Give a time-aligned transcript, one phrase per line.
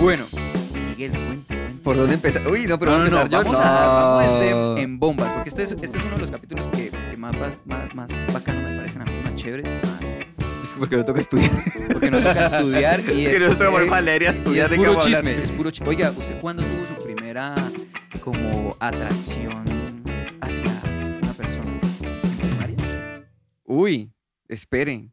[0.00, 0.24] Bueno,
[0.88, 1.76] Miguel, cuente, cuente.
[1.82, 2.46] ¿Por dónde empezar?
[2.48, 3.44] Uy, no, pero No, voy a no, no, empezar yo.
[3.44, 4.78] vamos, a, vamos a este No.
[4.78, 7.34] en bombas, porque este es, este es uno de los capítulos que, que más,
[7.66, 10.00] más, más bacanos me parecen a mí, más chéveres, más...
[10.62, 11.50] Es porque no toca estudiar.
[11.92, 13.34] Porque no toca estudiar y es...
[13.34, 15.88] Que no toca eh, Valeria a y estudiar es puro chisme, es puro chisme.
[15.88, 17.54] Oiga, ¿usted cuándo tuvo su primera
[18.22, 19.64] como atracción
[20.40, 20.64] hacia
[21.22, 21.80] una persona?
[22.02, 23.26] ¿En primaria?
[23.64, 24.12] Uy,
[24.48, 25.12] esperen.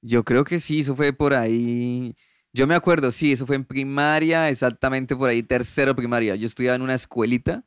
[0.00, 2.14] Yo creo que sí, eso fue por ahí.
[2.54, 6.36] Yo me acuerdo, sí, eso fue en primaria, exactamente por ahí, tercero primaria.
[6.36, 7.64] Yo estudiaba en una escuelita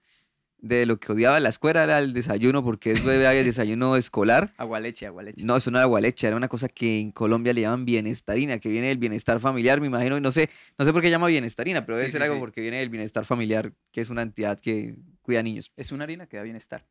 [0.60, 4.54] de lo que odiaba la escuela era el desayuno, porque eso de el desayuno escolar.
[4.58, 5.44] Agualeche, agualeche.
[5.44, 8.70] No, eso no era gualecha, era una cosa que en Colombia le llaman bienestarina, que
[8.70, 11.86] viene del bienestar familiar, me imagino, y no sé, no sé por qué llama bienestarina,
[11.86, 12.40] pero debe Sí, ser sí, algo sí.
[12.40, 15.74] porque viene del bienestar familiar, que es una entidad que cuida niños.
[15.76, 16.88] Es una harina que da bienestar.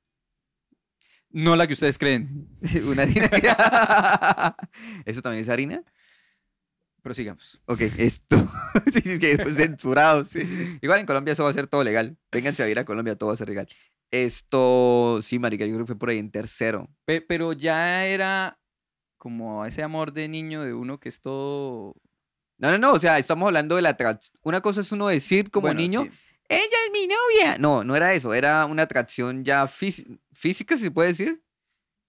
[1.31, 2.47] No la que ustedes creen.
[2.87, 3.29] una harina.
[3.31, 3.49] que-
[5.11, 5.83] ¿Eso también es harina?
[7.07, 7.63] Prosigamos.
[7.67, 8.37] Ok, esto.
[8.93, 10.35] sí, es que después censurados.
[10.81, 12.19] Igual en Colombia eso va a ser todo legal.
[12.33, 13.69] Vénganse a ir a Colombia, todo va a ser legal.
[14.11, 16.89] Esto, sí, marica, yo creo que fue por ahí en tercero.
[17.05, 18.59] Pe- pero ya era
[19.19, 21.95] como ese amor de niño de uno que es todo...
[22.59, 24.37] No, no, no, o sea, estamos hablando de la atracción.
[24.43, 26.11] Una cosa es uno decir como Bueno, niño, sí.
[26.49, 27.57] ella es mi novia.
[27.59, 31.41] No, no era eso, era una atracción ya fís- física, si se puede decir,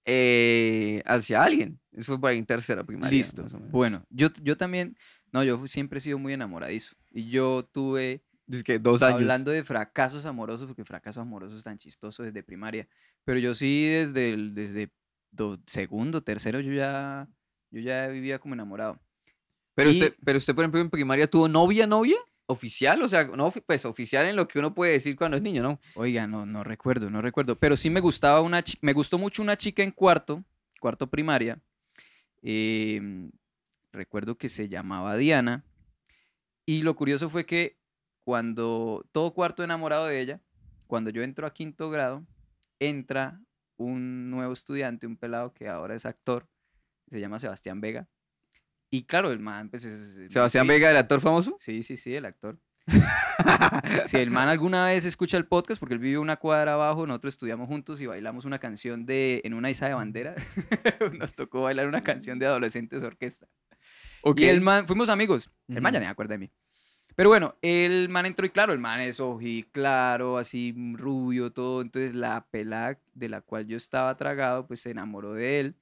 [0.08, 1.80] eh, hacia alguien.
[1.92, 3.16] Eso fue por ahí en tercera primaria.
[3.16, 3.46] Listo.
[3.70, 4.98] Bueno, yo, yo también...
[5.32, 6.96] No, yo siempre he sido muy enamoradizo.
[7.12, 8.24] Y yo tuve...
[8.46, 9.16] Dice que dos años.
[9.16, 12.88] Hablando de fracasos amorosos, porque fracasos amorosos tan chistosos desde primaria.
[13.26, 14.90] Pero yo sí desde el, desde
[15.32, 17.28] do- segundo, tercero, yo ya,
[17.72, 19.02] yo ya vivía como enamorado.
[19.76, 22.16] Pero, y- usted, pero usted, por ejemplo, en primaria tuvo novia, novia,
[22.48, 25.62] oficial, o sea, no, pues oficial en lo que uno puede decir cuando es niño,
[25.62, 25.80] ¿no?
[25.96, 27.58] Oiga, no, no recuerdo, no recuerdo.
[27.58, 30.44] Pero sí me gustaba una me gustó mucho una chica en cuarto,
[30.80, 31.62] cuarto primaria.
[32.42, 33.32] em,
[33.92, 35.66] recuerdo que se llamaba Diana.
[36.66, 37.78] Y lo curioso fue que
[38.24, 40.42] cuando todo cuarto enamorado de ella,
[40.88, 42.26] cuando yo entro a quinto grado,
[42.80, 43.42] entra
[43.78, 46.48] un nuevo estudiante, un pelado que ahora es actor,
[47.10, 48.08] se llama Sebastián Vega.
[48.90, 50.32] Y claro, el man, pues es...
[50.32, 51.56] Sebastián muy- Vega, el actor famoso.
[51.60, 52.60] Sí, sí, sí, el actor.
[54.08, 57.34] Si el man alguna vez escucha el podcast, porque él vive una cuadra abajo, nosotros
[57.34, 60.36] estudiamos juntos y bailamos una canción de En una isa de bandera.
[61.20, 63.48] Nos tocó bailar una canción de adolescentes orquesta.
[64.22, 64.40] Ok.
[64.40, 65.52] Y el man, fuimos amigos.
[65.68, 66.52] El man ya ni me acuerda de mí.
[67.16, 69.20] Pero bueno, el man entró y claro, el man es
[69.72, 71.82] claro, así rubio, todo.
[71.82, 75.76] Entonces la pelada de la cual yo estaba tragado, pues se enamoró de él.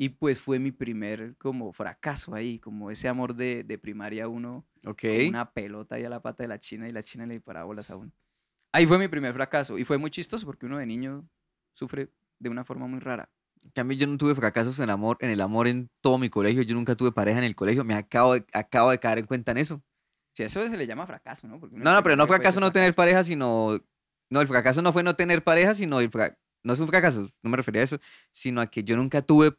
[0.00, 4.64] Y pues fue mi primer como fracaso ahí, como ese amor de, de primaria uno
[4.84, 4.96] con
[5.28, 7.90] una pelota ahí a la pata de la china y la china le disparaba bolas
[7.90, 8.12] a uno.
[8.72, 11.28] Ahí fue mi primer fracaso y fue muy chistoso porque uno de niño
[11.72, 13.28] sufre de una forma muy rara.
[13.60, 16.30] En cambio, yo no tuve fracasos en el amor, en el amor en todo mi
[16.30, 16.62] colegio.
[16.62, 17.82] Yo nunca tuve pareja en el colegio.
[17.82, 19.82] Me acabo de, acabo de caer en cuenta en eso.
[20.32, 21.58] Si eso se le llama fracaso, ¿no?
[21.58, 23.80] Porque No, no, pero no fracaso no tener pareja, sino...
[24.30, 26.08] No, el fracaso no fue no tener pareja, sino el
[26.62, 27.98] No es un fracaso, no me refería a eso,
[28.30, 29.58] sino a que yo nunca tuve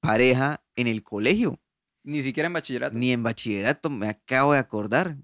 [0.00, 1.60] pareja en el colegio,
[2.04, 2.96] Ni siquiera en bachillerato.
[2.96, 5.16] ni en bachillerato, me acabo de acordar.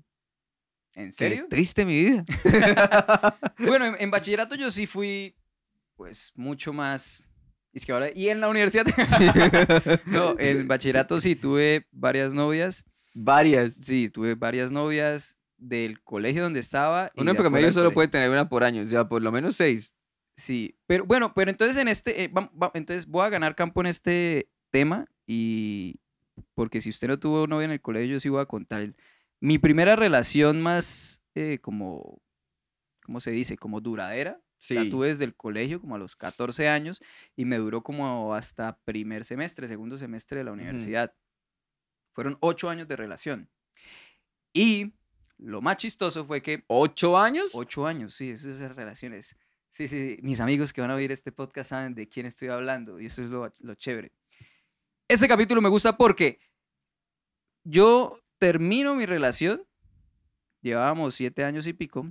[0.97, 1.47] ¿En Qué serio?
[1.51, 2.25] triste mi vida.
[3.59, 5.35] bueno, en, en bachillerato yo sí fui,
[5.97, 7.23] pues, mucho más...
[7.73, 8.09] Es que ahora...
[8.15, 8.85] Y en la universidad...
[10.07, 12.85] no, en bachillerato sí tuve varias novias.
[13.13, 13.75] Varias.
[13.81, 17.11] Sí, tuve varias novias del colegio donde estaba.
[17.17, 19.97] Uno en promedio solo puede tener una por año, o sea, por lo menos seis.
[20.37, 23.87] Sí, pero bueno, pero entonces en este, eh, va- entonces voy a ganar campo en
[23.87, 26.01] este tema y
[26.57, 28.93] porque si usted no tuvo novia en el colegio, yo sí voy a contar.
[29.39, 32.21] Mi primera relación más eh, como,
[33.05, 33.57] ¿cómo se dice?
[33.57, 34.41] Como duradera.
[34.59, 34.75] Sí.
[34.75, 37.01] La tuve desde el colegio como a los 14 años
[37.37, 41.15] y me duró como hasta primer semestre, segundo semestre de la universidad.
[42.13, 43.49] Fueron ocho años de relación.
[44.53, 44.95] Y
[45.39, 47.53] lo más chistoso fue que ¿Ocho años?
[47.53, 49.37] Ocho años, sí, esas relaciones.
[49.69, 52.49] Sí, sí, sí, mis amigos que van a oír este podcast saben de quién estoy
[52.49, 54.11] hablando y eso es lo, lo chévere.
[55.07, 56.39] Este capítulo me gusta porque
[57.63, 59.63] yo termino mi relación,
[60.63, 62.11] llevábamos siete años y pico,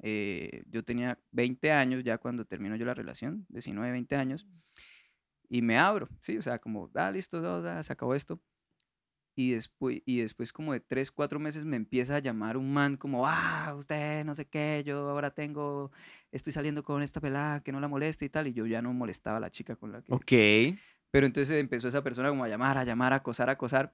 [0.00, 4.46] eh, yo tenía 20 años ya cuando termino yo la relación, 19, 20 años,
[5.50, 8.40] y me abro, sí, o sea, como, ah, listo, ya, se acabó esto.
[9.36, 12.96] Y después, y después como de tres, cuatro meses me empieza a llamar un man
[12.96, 15.90] como, ah, usted no sé qué, yo ahora tengo,
[16.32, 18.94] estoy saliendo con esta pelada que no la moleste y tal, y yo ya no
[18.94, 20.14] molestaba a la chica con la que...
[20.14, 20.32] Ok.
[21.14, 23.92] Pero entonces empezó esa persona como a llamar, a llamar, a acosar, a acosar,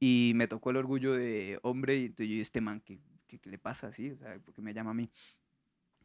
[0.00, 3.38] y me tocó el orgullo de hombre, y entonces yo, "¿Y este man, ¿qué, qué,
[3.40, 4.10] qué le pasa así?
[4.12, 5.10] O sea, ¿por qué me llama a mí?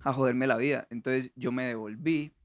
[0.02, 0.88] A joderme la vida.
[0.92, 2.36] Entonces yo me devolví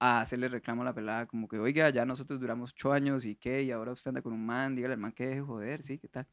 [0.00, 3.36] a hacerle reclamo a la pelada, como que, oiga, ya nosotros duramos ocho años y
[3.36, 5.82] qué, y ahora usted anda con un man, dígale al man que deje de joder,
[5.84, 6.26] sí, ¿qué tal?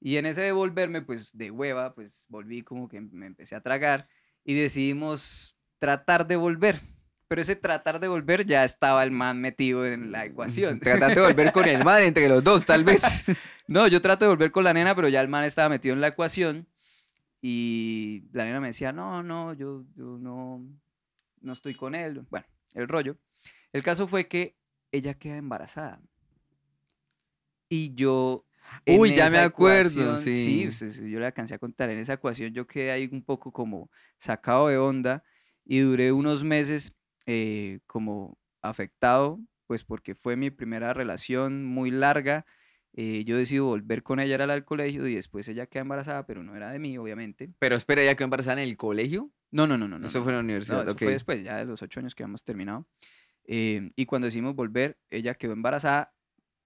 [0.00, 4.08] Y en ese devolverme, pues de hueva, pues volví como que me empecé a tragar
[4.44, 6.82] y decidimos tratar de volver.
[7.28, 10.80] Pero ese tratar de volver ya estaba el man metido en la ecuación.
[10.80, 13.02] Tratar de volver con el man entre los dos, tal vez.
[13.70, 16.00] No, yo trato de volver con la nena, pero ya el man estaba metido en
[16.00, 16.66] la ecuación
[17.42, 20.66] y la nena me decía, no, no, yo, yo no,
[21.42, 22.24] no estoy con él.
[22.30, 23.18] Bueno, el rollo.
[23.74, 24.56] El caso fue que
[24.90, 26.00] ella queda embarazada.
[27.68, 28.46] Y yo...
[28.86, 30.70] Uy, ya me acuerdo, ecuación- sí.
[30.72, 31.90] Sí, sí, yo le alcancé a contar.
[31.90, 35.22] En esa ecuación yo quedé ahí un poco como sacado de onda
[35.64, 36.94] y duré unos meses
[37.30, 42.46] eh, como afectado, pues porque fue mi primera relación muy larga.
[42.94, 46.42] eh, yo decido volver con ella era al colegio y después ella queda embarazada, pero
[46.42, 47.50] no era de mí, obviamente.
[47.58, 49.30] Pero espera, ¿ya quedó embarazada en el colegio?
[49.50, 49.98] No, no, no, no.
[49.98, 50.24] no Eso no.
[50.24, 50.98] fue en la No, universidad, eso ok.
[51.02, 52.88] fue después, ya de los ocho años que habíamos terminado.
[53.44, 56.12] Eh, y cuando decidimos volver, ella quedó embarazada,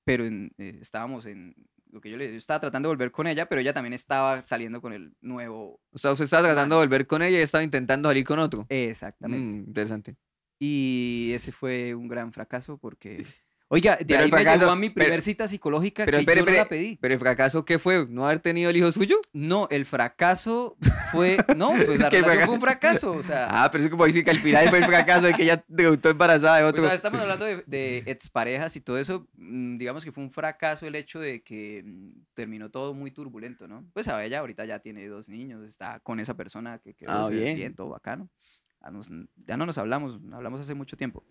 [0.04, 1.54] pero en- eh, estábamos en
[1.90, 4.44] lo que yo le yo estaba tratando de volver con ella, pero ella también estaba
[4.46, 5.80] saliendo con el nuevo.
[5.90, 8.64] O sea, usted estaba tratando de volver con ella y estaba intentando salir con otro.
[8.70, 9.44] Exactamente.
[9.44, 10.16] Mm, interesante.
[10.64, 13.26] Y ese fue un gran fracaso porque.
[13.66, 16.20] Oiga, de Pero ahí me fracaso- llegó a mi pero- primer cita psicológica pero que
[16.20, 16.98] espere, yo no la pedí.
[17.00, 18.06] Pero el fracaso, ¿qué fue?
[18.06, 19.16] ¿No haber tenido el hijo suyo?
[19.32, 20.76] No, el fracaso
[21.10, 21.38] fue.
[21.56, 23.12] No, pues la relación fue un fracaso.
[23.12, 25.44] O sea, Ah, pero es como dice que al final fue el fracaso de que
[25.44, 26.84] ella debutó embarazada de Pues, otro.
[26.84, 29.26] o sea, estamos hablando de, de exparejas y todo eso.
[29.38, 33.66] mm, Digamos que fue un fracaso el hecho de que mm, terminó todo muy turbulento,
[33.66, 33.84] ¿no?
[33.94, 37.28] Pues a ella ahorita ya tiene dos niños, está con esa persona que quedó Ah,
[37.30, 37.74] ve bien.
[37.74, 38.28] todo bacano.
[39.46, 41.24] Ya, no nos hablamos, hablamos hace mucho tiempo.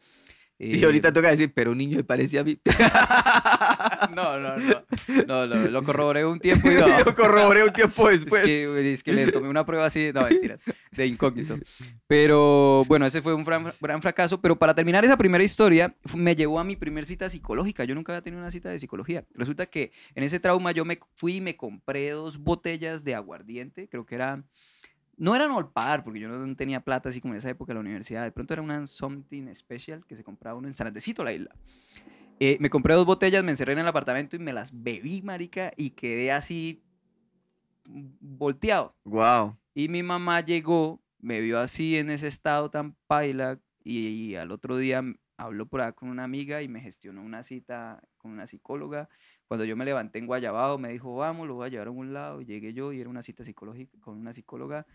[0.60, 2.60] y Eh, ahorita toca decir, pero un niño me parece a mí.
[4.16, 4.84] no, no, no,
[5.28, 6.86] no, lo, lo corroboré un tiempo y no.
[7.06, 8.44] Yo corroboré un tiempo Es después.
[8.44, 10.62] que, es que le tomé una prueba así, no, mentiras,
[10.92, 11.58] de incógnito.
[12.08, 14.42] Pero bueno, ese fue un fran- gran fracaso.
[14.42, 17.84] Pero para terminar esa primera historia, me llevó a mi primer cita psicológica.
[17.86, 19.26] Yo nunca había tenido una cita de psicología.
[19.34, 23.88] Resulta que en ese trauma yo me fui y me compré dos botellas de aguardiente.
[23.90, 24.44] Creo que era.
[25.22, 27.82] No eran Olpar, porque yo no tenía plata así como en esa época en la
[27.82, 28.24] universidad.
[28.24, 31.56] De pronto era una Something Special que se compraba uno en San Andresito, la isla.
[32.40, 35.74] Eh, me compré dos botellas, me encerré en el apartamento y me las bebí, marica,
[35.78, 36.82] y quedé así
[37.86, 38.96] volteado.
[39.04, 39.56] Wow.
[39.76, 44.76] Y mi mamá llegó, me vio así en ese estado tan paila y, al otro
[44.76, 45.04] día
[45.38, 49.08] habló por ahí con una amiga y me gestionó una cita con una psicóloga.
[49.52, 52.14] Cuando yo me levanté en Guayabao, me dijo, vamos, lo voy a llevar a un
[52.14, 52.40] lado.
[52.40, 54.88] Y llegué yo y era una cita psicológica con una psicóloga.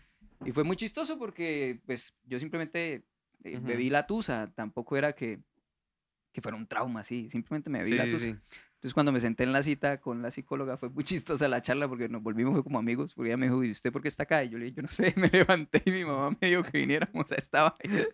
[0.43, 3.05] Y fue muy chistoso porque pues yo simplemente
[3.43, 3.67] eh, Ujú.
[3.67, 5.41] bebí la tusa, tampoco era que,
[6.31, 8.25] que fuera un trauma así, simplemente me bebí Sí, la sí, tusa.
[8.25, 8.29] sí.
[8.29, 11.87] Entonces cuando me senté en la cita con la psicóloga fue muy chistosa la charla
[11.87, 14.23] porque nos volvimos fue como amigos, porque ella me dijo, ¿y usted por qué está
[14.23, 14.43] acá?
[14.43, 16.79] Y yo le dije, yo no sé, me levanté y mi mamá me dijo que
[16.79, 18.07] viniéramos a esta vaina.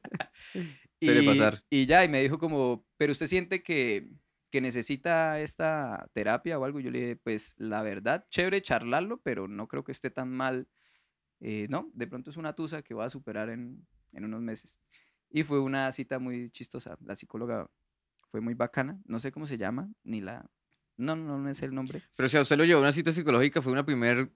[0.99, 1.63] Y, pasar.
[1.69, 4.09] Y ya, y me dijo como, ¿pero usted siente que,
[4.53, 6.79] que necesita esta terapia o algo?
[6.79, 10.69] Yo le dije, pues la verdad, chévere charlarlo, pero no creo que esté tan mal.
[11.39, 14.77] Eh, no, de pronto es una tusa que voy a superar en, en unos meses.
[15.31, 16.99] Y fue una cita muy chistosa.
[17.01, 17.67] La psicóloga
[18.29, 19.01] fue muy bacana.
[19.05, 20.47] No sé cómo se llama, ni la...
[20.97, 22.03] No, no, no es el nombre.
[22.15, 24.29] Pero si a usted lo llevó una cita psicológica, fue una primer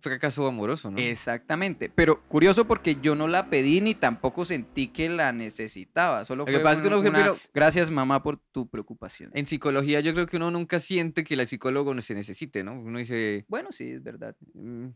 [0.00, 0.98] fracaso amoroso, ¿no?
[0.98, 1.88] Exactamente.
[1.88, 6.24] Pero curioso porque yo no la pedí ni tampoco sentí que la necesitaba.
[6.24, 9.30] Solo fue pasa es que un- uno, una, pero- gracias mamá por tu preocupación.
[9.34, 12.72] En psicología yo creo que uno nunca siente que el psicólogo no se necesite, ¿no?
[12.78, 13.44] Uno dice...
[13.48, 14.36] Bueno, sí, es verdad.
[14.52, 14.88] mm,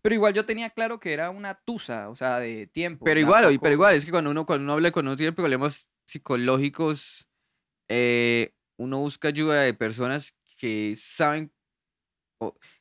[0.00, 3.04] Pero igual yo tenía claro que era una tusa, o sea, de tiempo.
[3.04, 5.90] Pero igual, pero igual, es que cuando uno, cuando uno habla, cuando uno tiene problemas
[6.06, 7.26] psicológicos,
[7.88, 11.52] eh, uno busca ayuda de personas que saben,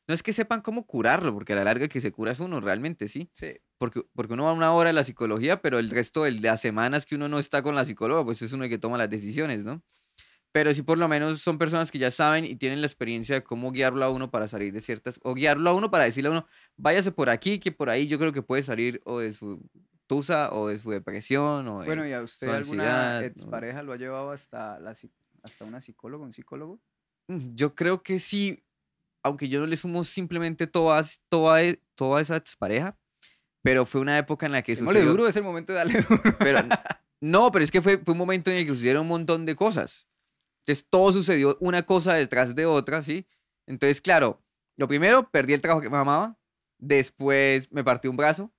[0.07, 2.59] no es que sepan cómo curarlo, porque a la larga que se cura es uno
[2.61, 3.29] realmente, ¿sí?
[3.35, 3.53] Sí.
[3.77, 7.05] Porque, porque uno va una hora a la psicología, pero el resto de las semanas
[7.05, 9.63] que uno no está con la psicóloga, pues es uno el que toma las decisiones,
[9.63, 9.83] ¿no?
[10.53, 13.43] Pero sí por lo menos son personas que ya saben y tienen la experiencia de
[13.43, 16.31] cómo guiarlo a uno para salir de ciertas, o guiarlo a uno para decirle a
[16.31, 19.61] uno, váyase por aquí, que por ahí yo creo que puede salir o de su
[20.07, 23.97] tusa o de su depresión o de- Bueno, ¿y a usted alguna expareja lo ha
[23.97, 24.93] llevado hasta, la,
[25.43, 26.81] hasta una psicóloga, un psicólogo?
[27.29, 28.61] Mm, Yo creo que sí,
[29.23, 32.97] aunque yo no le sumo simplemente todas, toda, e- toda esa expareja,
[33.63, 35.11] pero fue una época en la que sucedió...
[35.11, 36.21] duro, es el momento de darle duro.
[36.39, 36.59] Pero,
[37.21, 39.55] no, pero es que fue, fue un momento en el que sucedieron un montón de
[39.55, 40.07] cosas.
[40.65, 43.27] Entonces todo sucedió una cosa detrás de otra, ¿sí?
[43.67, 44.43] Entonces, claro,
[44.77, 46.37] lo primero, perdí el trabajo que me amaba,
[46.79, 48.53] después me partí un brazo,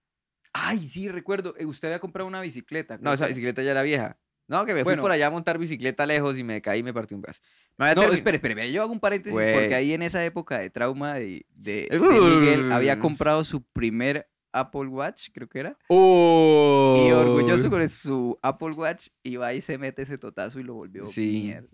[0.54, 1.54] Ay, sí, recuerdo.
[1.56, 2.96] eh, Usted había comprado una bicicleta.
[2.96, 4.18] no, creo esa bicicleta ya era vieja.
[4.48, 5.02] No, que me fui Bueno.
[5.02, 7.40] por allá a montar bicicleta lejos y me caí y me partí un brazo.
[7.78, 11.46] No, espere, espere, yo hago un paréntesis porque ahí en esa época de trauma de,
[11.54, 15.78] de- de Miguel había comprado su primer Apple Watch, creo que era.
[15.88, 17.06] ¡Oh!
[17.08, 20.74] Y orgulloso con su Apple Watch, y va y se mete ese totazo y lo
[20.74, 21.42] volvió Sí.
[21.44, 21.68] mierda.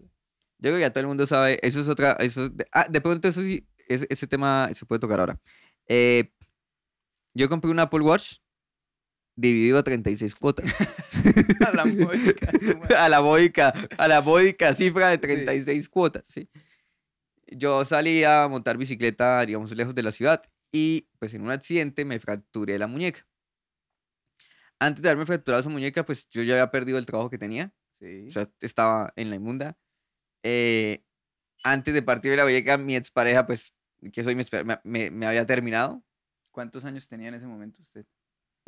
[0.60, 3.00] Yo creo que ya todo el mundo sabe, eso es otra, eso, de, ah, de
[3.00, 5.40] pronto eso sí, ese, ese tema se puede tocar ahora.
[5.88, 6.32] Eh,
[7.34, 8.38] yo compré un Apple Watch
[9.40, 10.66] dividido a 36 cuotas.
[11.66, 12.66] A la módica, sí,
[12.96, 16.48] a la módica, a la módica cifra de 36 cuotas, ¿sí?
[17.46, 20.42] Yo salí a montar bicicleta, digamos, lejos de la ciudad
[20.72, 23.26] y pues en un accidente me fracturé la muñeca.
[24.80, 27.72] Antes de haberme fracturado esa muñeca, pues yo ya había perdido el trabajo que tenía,
[27.98, 28.26] Sí.
[28.28, 29.76] o sea, estaba en la inmunda.
[30.44, 31.02] Eh,
[31.64, 33.72] antes de partir de la muñeca, mi expareja, pues,
[34.12, 34.44] que soy me,
[34.84, 36.04] me- me había terminado.
[36.52, 38.06] ¿Cuántos años tenía en ese momento usted?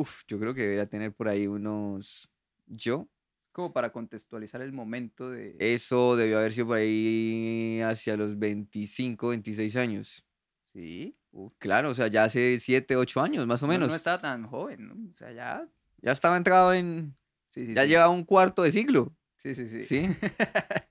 [0.00, 2.30] Uf, yo creo que debería tener por ahí unos...
[2.66, 3.06] Yo,
[3.52, 5.56] Como para contextualizar el momento de...
[5.58, 10.24] Eso debió haber sido por ahí hacia los 25, 26 años.
[10.72, 11.16] Sí.
[11.32, 13.88] Uf, Claro, o sea, ya hace 7, 8 años más o no- menos.
[13.88, 14.94] No estaba tan joven, ¿no?
[15.12, 15.68] O sea, ya...
[16.00, 17.14] Ya estaba entrado en...
[17.50, 17.88] Sí, sí, Ya sí.
[17.88, 19.84] llevaba un cuarto de siglo, Sí, sí, sí.
[19.84, 20.08] ¿sí?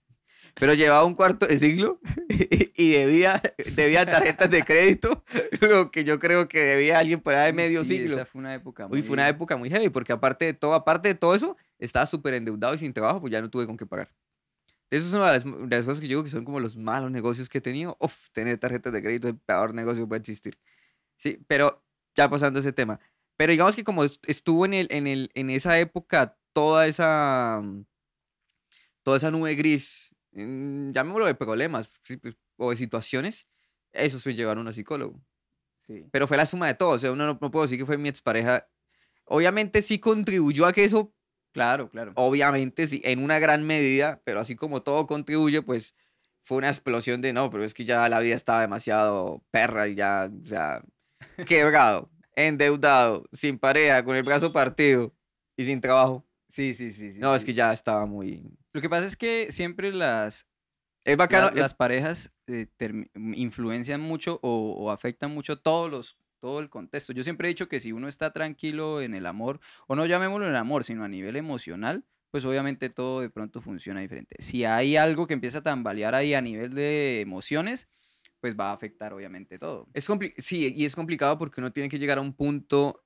[0.55, 1.99] Pero llevaba un cuarto de siglo
[2.75, 3.41] y debía,
[3.75, 5.23] debía tarjetas de crédito,
[5.61, 8.15] lo que yo creo que debía alguien por ahí de medio sí, siglo.
[8.15, 10.73] Esa fue una época Uy, fue una muy- época muy heavy, porque aparte de todo,
[10.73, 13.77] aparte de todo eso, estaba súper endeudado y sin trabajo, pues ya no tuve con
[13.77, 14.13] qué pagar.
[14.91, 16.75] Eso es una de las, de las cosas que yo digo que son como los
[16.75, 17.95] malos negocios que he tenido.
[17.99, 20.57] Uf, tener tarjetas de crédito es el peor negocio que puede existir.
[21.17, 21.83] Sí, pero
[22.15, 22.99] ya pasando ese tema.
[23.37, 27.59] Pero digamos que como est- estuvo en, el, en, el, en esa época toda esa,
[27.63, 27.85] mm,
[29.03, 33.47] toda esa nube gris, llamémoslo de problemas pues, o de situaciones,
[33.91, 35.19] eso me llevaron a un psicólogo
[35.87, 36.05] Sí.
[36.11, 36.91] pero fue la suma de todo.
[36.91, 38.69] O sea, uno no, no puedo decir que fue mi expareja.
[39.25, 41.15] Obviamente sí contribuyó a que eso,
[41.51, 42.11] Claro, claro.
[42.15, 45.95] obviamente sí, en una gran medida, pero así como todo contribuye, pues
[46.43, 49.95] fue una explosión de no, pero es que ya la vida estaba demasiado perra y
[49.95, 50.83] ya, o sea,
[51.47, 55.15] quebrado, endeudado, sin pareja, con el brazo partido
[55.57, 56.23] y sin trabajo.
[56.49, 57.11] Sí, sí, sí.
[57.13, 58.43] sí, No, es que ya estaba muy...
[58.73, 60.47] Lo que pasa es que siempre las,
[61.05, 61.49] Es bacano.
[61.53, 66.69] la- las parejas eh, termi- influencian mucho o, o afectan mucho todos los, todo el
[66.69, 67.13] contexto.
[67.13, 70.45] Yo siempre he dicho que si uno está tranquilo en el amor, o no llamémoslo
[70.45, 74.35] en el amor, sino a nivel emocional, pues obviamente todo de pronto funciona diferente.
[74.39, 77.89] Si hay algo que empieza a tambalear ahí a nivel de emociones,
[78.39, 79.87] pues va a afectar obviamente todo.
[79.93, 83.03] Es sí, y es complicado porque uno tiene que llegar a un punto.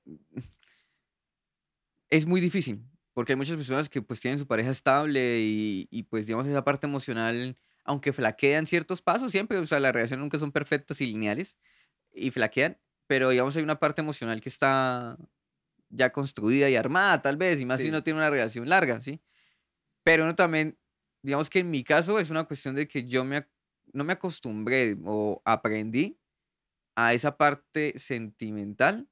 [2.10, 2.84] Es muy difícil,
[3.14, 6.64] porque hay muchas personas que pues tienen su pareja estable y, y, pues digamos esa
[6.64, 11.06] parte emocional, aunque flaquean ciertos pasos siempre, o sea, las relaciones nunca son perfectas y
[11.06, 11.58] lineales
[12.12, 12.78] y flaquean,
[13.08, 15.18] pero digamos hay una parte emocional que está
[15.90, 18.04] ya construida y armada tal vez, y más si Sí, uno sí.
[18.04, 19.22] tiene una relación larga, ¿sí?
[20.04, 20.78] Pero uno también,
[21.22, 23.48] digamos que en mi caso es una cuestión de que yo me,
[23.92, 26.18] no me acostumbré o aprendí
[26.96, 29.10] a esa parte sentimental,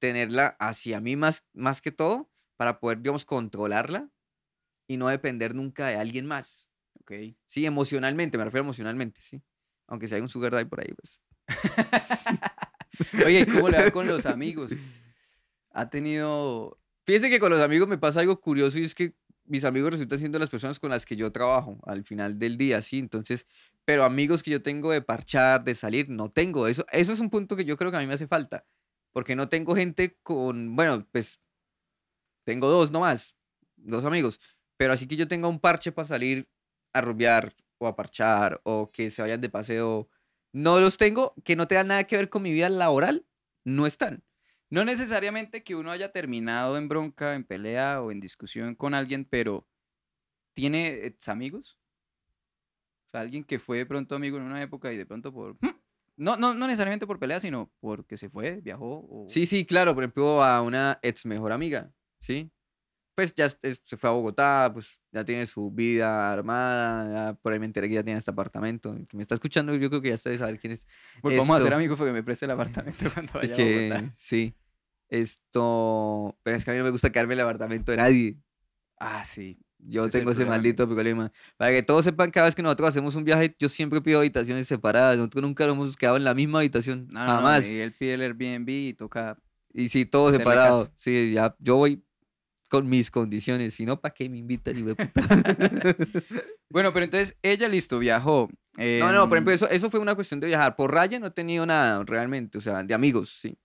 [0.00, 4.10] tenerla hacia mí más, más que todo, para poder, digamos, controlarla
[4.86, 6.70] y no depender nunca de alguien más.
[7.00, 7.12] ¿ok?
[7.46, 9.42] Sí, emocionalmente, me refiero emocionalmente, sí.
[9.86, 11.22] Aunque si hay un sugar daddy por ahí, pues.
[13.26, 14.72] Oye, ¿y cómo le va con los amigos?
[15.70, 19.64] ¿Ha tenido Fíjense que con los amigos me pasa algo curioso y es que mis
[19.64, 22.98] amigos resultan siendo las personas con las que yo trabajo al final del día, sí.
[22.98, 23.46] Entonces,
[23.84, 26.66] pero amigos que yo tengo de parchar, de salir, no tengo.
[26.66, 28.64] Eso, eso es un punto que yo creo que a mí me hace falta.
[29.12, 31.40] Porque no tengo gente con, bueno, pues
[32.44, 33.34] tengo dos nomás,
[33.76, 34.40] dos amigos.
[34.76, 36.48] Pero así que yo tenga un parche para salir
[36.92, 40.08] a rumbear o a parchar o que se vayan de paseo,
[40.52, 43.26] no los tengo, que no tengan nada que ver con mi vida laboral,
[43.64, 44.24] no están.
[44.70, 49.24] No necesariamente que uno haya terminado en bronca, en pelea o en discusión con alguien,
[49.24, 49.68] pero
[50.54, 51.78] ¿tiene ex amigos?
[53.06, 55.54] O sea, alguien que fue de pronto amigo en una época y de pronto por...
[55.60, 55.76] ¡Mm!
[56.16, 59.26] No, no, no necesariamente por pelea, sino porque se fue, viajó o...
[59.28, 61.92] Sí, sí, claro, por ejemplo, a una ex mejor amiga,
[62.24, 62.50] ¿sí?
[63.16, 67.34] Pues ya es- es- se fue a Bogotá, pues ya tiene su vida armada, ya
[67.34, 70.00] por ahí me enteré que ya tiene este apartamento, que me está escuchando yo creo
[70.02, 70.86] que ya está de saber quién es.
[71.22, 73.88] Pues vamos a esto- amigos porque me preste el apartamento cuando vaya Es a que,
[73.90, 74.12] Bogotá.
[74.16, 74.54] sí,
[75.08, 78.36] esto, pero es que a mí no me gusta quedarme en el apartamento de nadie.
[78.98, 79.58] Ah, sí.
[79.78, 80.56] Yo Ese es tengo ese problema.
[80.56, 81.32] maldito problema.
[81.58, 84.66] Para que todos sepan, cada vez que nosotros hacemos un viaje, yo siempre pido habitaciones
[84.66, 85.18] separadas.
[85.18, 87.06] Nosotros nunca nos hemos quedado en la misma habitación.
[87.10, 87.64] No, no, no, jamás.
[87.66, 89.36] Miguel pide el Airbnb y toca...
[89.74, 90.90] Y sí, todo separado.
[90.96, 92.02] Sí, ya, yo voy
[92.74, 93.74] con mis condiciones.
[93.74, 94.84] Si no, ¿para qué me invitan?
[94.84, 95.22] de puta?
[96.70, 98.48] Bueno, pero entonces ella, listo, viajó.
[98.76, 100.74] no, no, por ejemplo, em, eso, eso fue una cuestión de viajar.
[100.74, 103.56] Por raya no he tenido nada realmente, o sea, de amigos, sí.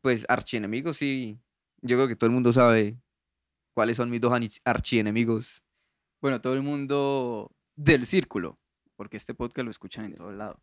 [0.00, 1.40] Pues archienemigos, sí.
[1.82, 2.96] Yo creo que todo el mundo sabe
[3.74, 4.32] cuáles son mis dos
[4.64, 5.64] archienemigos.
[6.22, 8.60] Bueno, todo el mundo del círculo,
[8.94, 10.60] porque este podcast lo escuchan en todos lados.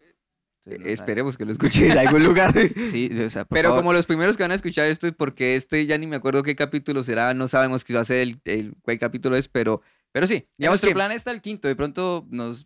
[0.65, 2.53] Esperemos que lo escuchen en algún lugar.
[2.91, 3.81] Sí, o sea, por Pero favor.
[3.83, 6.43] como los primeros que van a escuchar esto es porque este ya ni me acuerdo
[6.43, 9.81] qué capítulo será, no sabemos qué va a ser el, el, qué capítulo es, pero,
[10.11, 12.65] pero sí, digamos nuestro que plan está el quinto, de pronto nos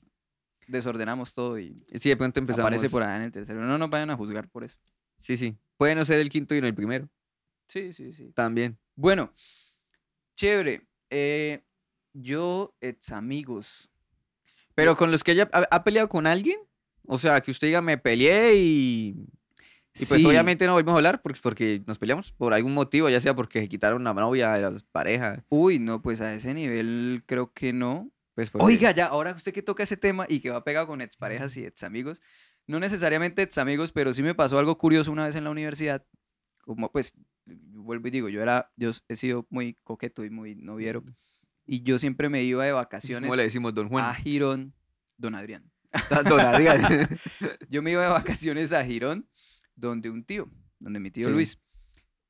[0.67, 2.65] desordenamos todo y Sí, de pronto empezamos.
[2.67, 3.61] aparece por allá en el tercero.
[3.61, 4.77] No nos vayan a juzgar por eso.
[5.17, 5.57] Sí, sí.
[5.77, 7.09] Puede no ser el quinto y no el primero.
[7.69, 8.31] Sí, sí, sí.
[8.33, 8.77] También.
[8.95, 9.33] Bueno,
[10.35, 10.87] chévere.
[11.09, 11.63] Eh,
[12.13, 13.89] yo, ex amigos.
[14.75, 16.59] Pero con los que ella ha, ha peleado con alguien.
[17.07, 19.15] O sea, que usted diga, me peleé y.
[19.99, 20.25] Y pues Sí.
[20.27, 23.61] obviamente no volvimos a hablar porque, porque nos peleamos por algún motivo, ya sea porque
[23.61, 25.43] se quitaron una novia de la pareja.
[25.49, 28.11] Uy, no, pues a ese nivel creo que no.
[28.35, 31.01] Pues porque- Oiga, ya, ahora usted que toca ese tema y que va pegado con
[31.01, 32.21] exparejas y ex amigos,
[32.67, 36.05] no necesariamente ex amigos, pero sí me pasó algo curioso una vez en la universidad.
[36.61, 37.13] Como pues,
[37.47, 41.03] vuelvo y digo, yo era, yo he sido muy coqueto y muy noviero.
[41.65, 44.15] Y yo siempre me iba de vacaciones ¿Cómo le decimos, don a Juan?
[44.17, 44.73] Girón,
[45.17, 45.71] don Adrián.
[45.91, 46.81] Adrián.
[47.69, 49.29] Yo me iba de vacaciones a Girón,
[49.75, 51.31] donde un tío, donde mi tío Sí.
[51.31, 51.59] Luis.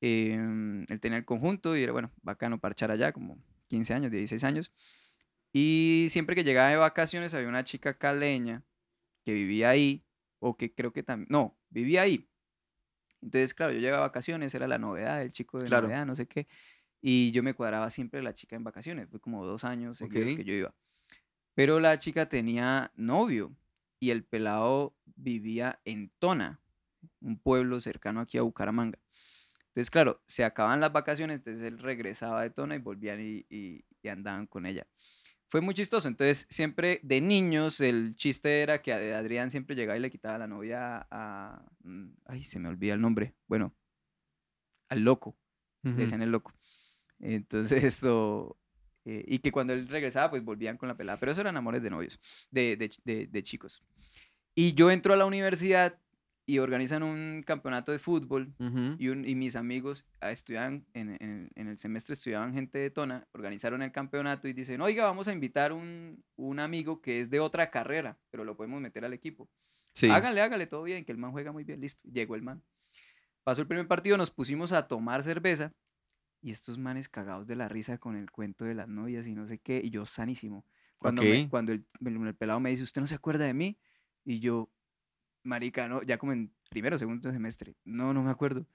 [0.00, 4.44] em, él tenía el conjunto y era, bueno, bacano parchar allá, como 15 años, 16
[4.44, 4.72] años.
[5.52, 8.62] Y siempre que llegaba de vacaciones había una chica caleña
[9.24, 10.04] que vivía ahí,
[10.38, 12.28] o que creo que también, no, vivía ahí.
[13.20, 15.88] Entonces, claro, yo llegaba de vacaciones, era la novedad, el chico de Claro.
[15.88, 16.46] novedad, no sé qué.
[17.00, 20.36] Y yo me cuadraba siempre la chica en vacaciones, fue como dos años seguidos Ok.
[20.36, 20.74] que yo iba.
[21.58, 23.52] Pero la chica tenía novio
[23.98, 26.60] y el pelado vivía en Tona,
[27.20, 29.00] un pueblo cercano aquí a Bucaramanga.
[29.70, 33.84] Entonces, claro, se acaban las vacaciones, entonces él regresaba de Tona y volvían y, y-
[34.00, 34.86] y andaban con ella.
[35.48, 40.00] Fue muy chistoso, entonces siempre de niños el chiste era que Adrián siempre llegaba y
[40.00, 41.66] le quitaba la novia a...
[41.80, 43.34] mm, Ay, se me olvida el nombre.
[43.48, 43.74] Bueno,
[44.88, 45.36] al loco
[45.82, 46.02] le Ujú.
[46.02, 46.52] decían el loco.
[47.18, 48.56] Entonces esto,
[49.08, 51.82] eh, y que cuando él regresaba, pues volvían con la pelada, pero eso eran amores
[51.82, 53.82] de novios, de, de de- de chicos.
[54.54, 55.98] Y yo entro a la universidad
[56.44, 58.54] y organizan un campeonato de fútbol
[58.98, 62.90] y, un- y mis amigos ah, estudiaban, en, en- en el semestre estudiaban gente de
[62.90, 67.30] Tona, organizaron el campeonato y dicen, oiga, vamos a invitar un, un amigo que es
[67.30, 69.48] de otra carrera, pero lo podemos meter al equipo.
[69.94, 70.08] Sí.
[70.10, 72.08] Hágale, hágale, todo bien, que el man juega muy bien, listo.
[72.10, 72.62] Llegó el man.
[73.44, 75.72] Pasó el primer partido, nos pusimos a tomar cerveza
[76.42, 79.46] y estos manes cagados de la risa con el cuento de las novias y no
[79.46, 80.64] sé qué, y yo sanísimo.
[80.98, 81.48] Cuando, me- Ok.
[81.50, 83.78] cuando el, el- el pelado me dice, ¿usted no se acuerda de mí?
[84.24, 84.70] Y yo,
[85.44, 88.66] marica, no, ya como en primero o segundo semestre, no, no me acuerdo.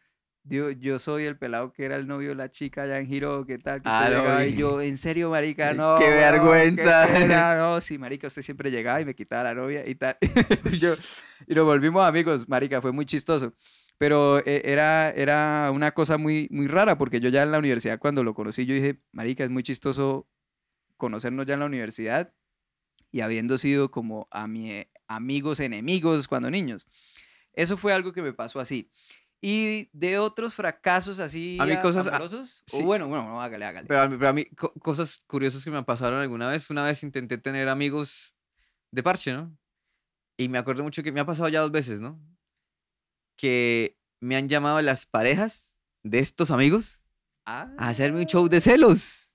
[0.45, 3.45] Yo, yo soy el pelado que era el novio de la chica allá en Giro,
[3.45, 3.81] ¿qué tal?
[3.81, 5.97] Que Ah, usted no, llegaba y yo, en serio, marica, Qué no.
[5.97, 7.07] qué vergüenza.
[7.07, 10.17] pena, no, sí, marica, usted siempre llegaba y me quitaba la novia y tal.
[10.71, 10.95] Y yo,
[11.47, 13.53] y nos volvimos amigos, marica, fue muy chistoso.
[14.03, 17.99] Pero eh, era, era una cosa muy, muy rara, porque yo ya en la universidad,
[17.99, 20.27] cuando lo conocí, yo dije, marica, es muy chistoso
[20.97, 22.33] conocernos ya en la universidad
[23.13, 26.85] y habiendo sido como a mi, amigos enemigos cuando niños.
[27.53, 28.91] Eso fue algo que me pasó así.
[29.39, 32.83] Y de otros fracasos así A mí a- cosas- ah, amorosos, o sí.
[32.83, 33.87] bueno, bueno, no, hágale, hágale.
[33.87, 36.69] Pero a mí, pero a mí co- cosas curiosas que me pasaron alguna vez.
[36.69, 38.35] Una vez intenté tener amigos
[38.91, 39.57] de parche, ¿no?
[40.35, 42.19] Y me acuerdo mucho que me ha pasado ya dos veces, ¿no?
[43.37, 47.03] Que me han llamado las parejas de estos amigos
[47.45, 49.31] a hacerme un show de celos.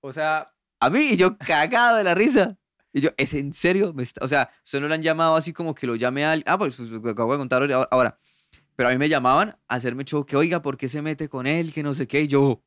[0.00, 2.58] O sea, A mí, y yo cagado de la risa.
[2.92, 3.92] Y yo, ¿es en serio?
[3.94, 6.32] Me está- O sea, usted no lo han llamado así como que lo llame a
[6.32, 6.44] alguien.
[6.48, 8.18] Ah, pues lo que acabo de contar ahora- ahora.
[8.76, 11.46] Pero a mí me llamaban a hacerme show que, oiga, ¿por qué se mete con
[11.46, 11.72] él?
[11.72, 12.22] Que no sé qué.
[12.22, 12.62] Y yo,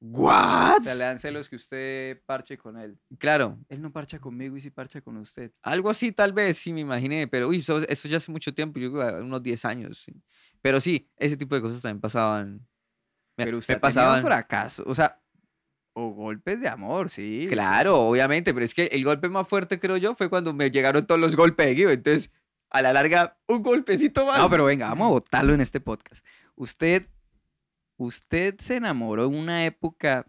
[0.00, 0.78] ¿what?
[0.78, 2.98] o sea, le dan celos que usted parche con él.
[3.18, 5.52] Claro, Él no parcha conmigo y sí parcha con usted.
[5.62, 7.26] algo así tal vez, sí me imaginé.
[7.28, 9.98] Pero, uy, eso, eso ya hace mucho tiempo, yo creo unos 10 años.
[9.98, 10.12] sí.
[10.62, 12.66] Pero sí, ese tipo de cosas también pasaban.
[13.36, 14.22] Me- Pero me usted tenido pasaban.
[14.22, 14.82] fracaso.
[14.86, 15.20] O sea,
[15.94, 17.46] o golpes de amor, sí.
[17.48, 21.06] Claro, obviamente, pero es que el golpe más fuerte, creo yo, fue cuando me llegaron
[21.06, 21.90] todos los golpes de Guido.
[21.90, 22.30] Entonces,
[22.70, 24.38] a la larga, un golpecito más.
[24.38, 26.24] No, pero venga, vamos a votarlo en este podcast.
[26.56, 27.06] Usted,
[27.96, 30.26] usted se enamoró en una época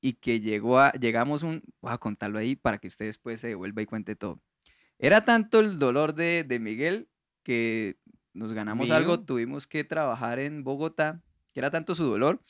[0.00, 3.48] y que llegó a, llegamos un, voy a contarlo ahí para que usted después se
[3.48, 4.40] devuelva y cuente todo.
[4.98, 7.08] Era tanto el dolor de, de Miguel
[7.42, 7.98] que
[8.32, 12.42] nos ganamos algo, tuvimos que trabajar en Bogotá, que era tanto su dolor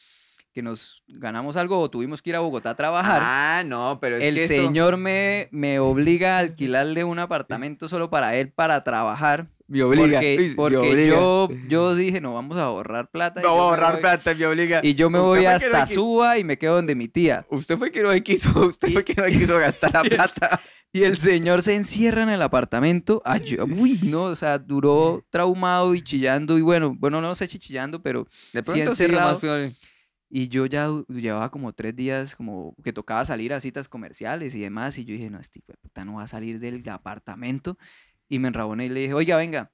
[0.53, 3.21] que nos ganamos algo o tuvimos que ir a Bogotá a trabajar.
[3.23, 7.89] Ah, no, pero es el que eso- señor me, me obliga a alquilarle un apartamento
[7.89, 9.49] solo para él para trabajar.
[9.69, 10.21] me obliga.
[10.57, 11.15] Porque, me obliga.
[11.15, 13.41] yo, yo dije, no, vamos a ahorrar plata.
[13.41, 14.81] No a ahorrar voy- plata, me obliga.
[14.83, 17.47] Y yo me voy hasta Suba y me quedo donde mi tía.
[17.51, 20.61] Usted fue que no quiso, usted fue que no quiso gastar la plata.
[20.93, 23.23] Y el señor se encierra en el apartamento.
[23.25, 26.59] Ay, yo- uy, no, o sea, duró traumado y chillando.
[26.59, 28.25] Y bueno, bueno, no sé si chillando, pero.
[28.53, 29.33] De Sí, pronto sí, encerrado.
[29.35, 29.71] más peor.
[30.33, 34.61] Y yo ya llevaba como tres días, como que tocaba salir a citas comerciales y
[34.61, 34.97] demás.
[34.97, 37.77] Y yo dije, no, este de puta no va a salir del apartamento.
[38.29, 39.73] Y me enraboné y le dije, oiga, venga,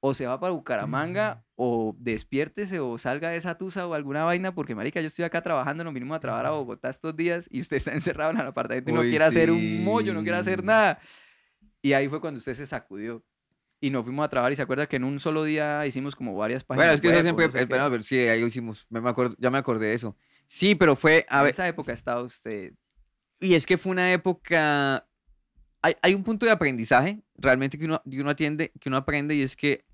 [0.00, 4.54] o se va para Bucaramanga, o despiértese, o salga de esa tusa o alguna vaina,
[4.54, 7.60] porque marica, yo estoy acá trabajando, nos vinimos a trabajar a Bogotá estos días y
[7.60, 10.64] usted está encerrado en el apartamento y no quiere hacer un mollo, no quiere hacer
[10.64, 10.98] nada.
[11.82, 13.22] Y ahí fue cuando usted se sacudió.
[13.80, 16.36] Y nos fuimos a trabajar y se acuerda que en un solo día hicimos como
[16.36, 16.80] varias páginas.
[16.86, 18.86] Bueno, es que eso web o siempre, no sé bueno, pero sí, ahí lo hicimos,
[18.90, 20.16] me acuerdo, ya me acordé de eso.
[20.46, 22.74] Sí, pero fue, a en ver, esa época estaba usted.
[23.40, 25.06] y es que fue una época,
[25.80, 29.34] hay, hay un punto de aprendizaje realmente que uno, que uno atiende, que uno aprende
[29.34, 29.86] y es que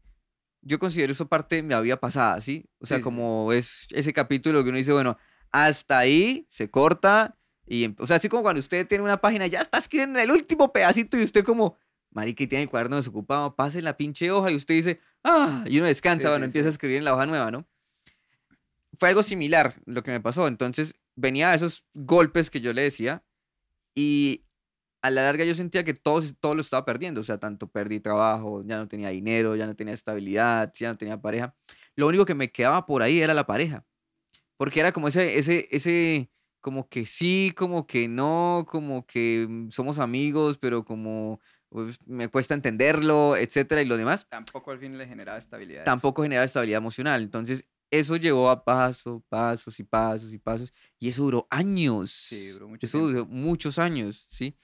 [0.62, 2.64] yo considero eso parte de mi vida pasada, ¿sí?
[2.80, 3.04] O sea, Sí, sí.
[3.04, 5.16] como es ese capítulo que uno dice, bueno,
[5.52, 9.46] hasta ahí se corta y, em- o sea, así como cuando usted tiene una página,
[9.46, 11.76] ya está escribiendo el último pedacito y usted como,
[12.16, 15.76] marica, y tiene el cuaderno desocupado, pase la pinche hoja y usted dice, ah, y
[15.76, 17.68] uno descansa, Sí, bueno, sí, empieza a escribir en la hoja nueva, ¿no?
[18.98, 22.80] Fue algo similar lo que me pasó, entonces venía de esos golpes que yo le
[22.80, 23.22] decía
[23.94, 24.46] y
[25.02, 28.00] a la larga yo sentía que todo, todo lo estaba perdiendo, o sea, tanto perdí
[28.00, 31.54] trabajo, ya no tenía dinero, ya no tenía estabilidad, ya no tenía pareja.
[31.96, 33.84] Lo único que me quedaba por ahí era la pareja,
[34.56, 36.30] porque era como ese, ese, ese,
[36.62, 42.54] como que sí, como que no, como que somos amigos, pero como pues, me cuesta
[42.54, 45.84] entenderlo, etcétera, y lo demás Tampoco al fin le generaba estabilidad.
[45.84, 47.22] tampoco genera estabilidad emocional.
[47.22, 50.72] Entonces, eso llevó a paso, pasos y pasos y pasos.
[50.98, 52.10] Y eso duró años.
[52.12, 53.08] Sí, duró mucho Eso tiempo.
[53.12, 54.56] duró muchos años, ¿sí?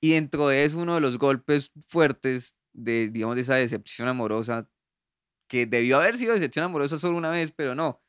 [0.00, 4.68] Y dentro de eso, uno de los golpes fuertes de, digamos, de esa decepción amorosa,
[5.48, 8.02] que debió haber sido decepción amorosa solo una vez, pero no.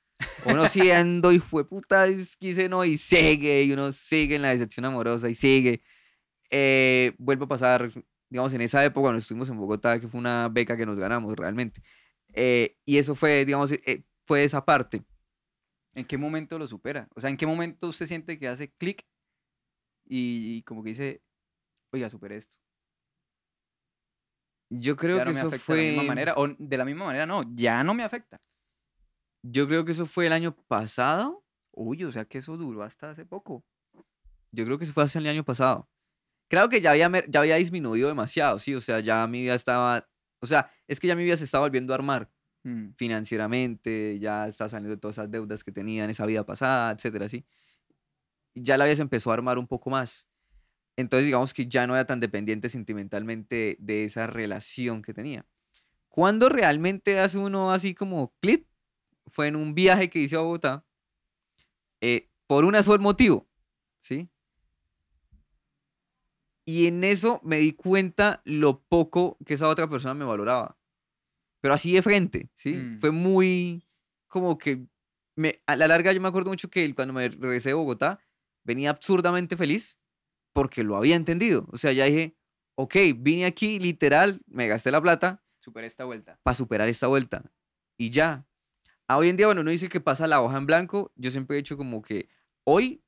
[0.45, 2.07] Uno siendo y fue puta,
[2.39, 5.81] quise no, y sigue, y uno sigue en la decepción amorosa y sigue.
[6.49, 7.91] Eh, vuelve a pasar,
[8.35, 11.33] digamos, en esa época cuando estuvimos en Bogotá, que fue una beca que nos ganamos
[11.37, 11.81] realmente.
[12.33, 15.05] Eh, y eso fue, digamos, eh, fue esa parte.
[15.93, 17.07] ¿En qué momento lo supera?
[17.15, 19.07] O sea, ¿en qué momento usted siente que hace clic
[20.03, 21.23] y, y como que dice,
[21.93, 22.57] oiga, superé esto?
[24.69, 25.87] Yo creo ya que no me eso afecta de la fue.
[25.91, 26.33] misma manera.
[26.35, 28.41] O de la misma manera, no, ya no me afecta.
[29.43, 31.45] Yo creo que eso fue el año pasado.
[31.71, 33.63] Uy, o sea que eso duró hasta hace poco.
[34.51, 35.89] Yo creo que eso fue hace el año pasado.
[36.55, 38.73] Claro que ya había, ya había disminuido demasiado, sí.
[38.75, 40.07] O sea, ya mi vida estaba.
[40.39, 42.29] O sea, es que ya mi vida se estaba volviendo a armar
[42.65, 46.93] Mm, financieramente, ya estaba saliendo de todas esas deudas que tenía en esa vida pasada,
[46.93, 47.45] etcétera, sí.
[48.55, 50.25] Ya la vida se empezó a armar un poco más.
[50.97, 55.45] Entonces, digamos que ya no era tan dependiente sentimentalmente de esa relación que tenía.
[56.09, 58.67] Cuando realmente hace uno así como clic,
[59.27, 60.85] fue en un viaje que hice a Bogotá,
[62.01, 63.49] eh, por un solo motivo,
[64.01, 64.29] ¿sí?
[66.65, 70.77] Y en eso me di cuenta lo poco que esa otra persona me valoraba.
[71.61, 72.73] Pero así de frente, ¿sí?
[72.75, 72.99] Mm.
[72.99, 73.87] Fue muy
[74.27, 74.87] como que
[75.35, 78.19] me, a la larga yo me acuerdo mucho que cuando me regresé de Bogotá
[78.63, 79.97] venía absurdamente feliz
[80.53, 81.67] porque lo había entendido.
[81.71, 82.35] O sea, ya dije,
[82.75, 86.39] ok, vine aquí literal, me gasté la plata superé esta vuelta.
[86.43, 87.43] para superar esta vuelta.
[87.97, 88.47] Y ya.
[89.07, 91.11] A hoy en día, bueno, uno dice que pasa la hoja en blanco.
[91.15, 92.29] Yo siempre he dicho como que
[92.63, 93.03] hoy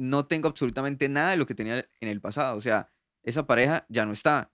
[0.00, 2.56] no tengo absolutamente nada de lo que tenía en el pasado.
[2.56, 2.90] O sea,
[3.22, 4.50] esa pareja ya no está.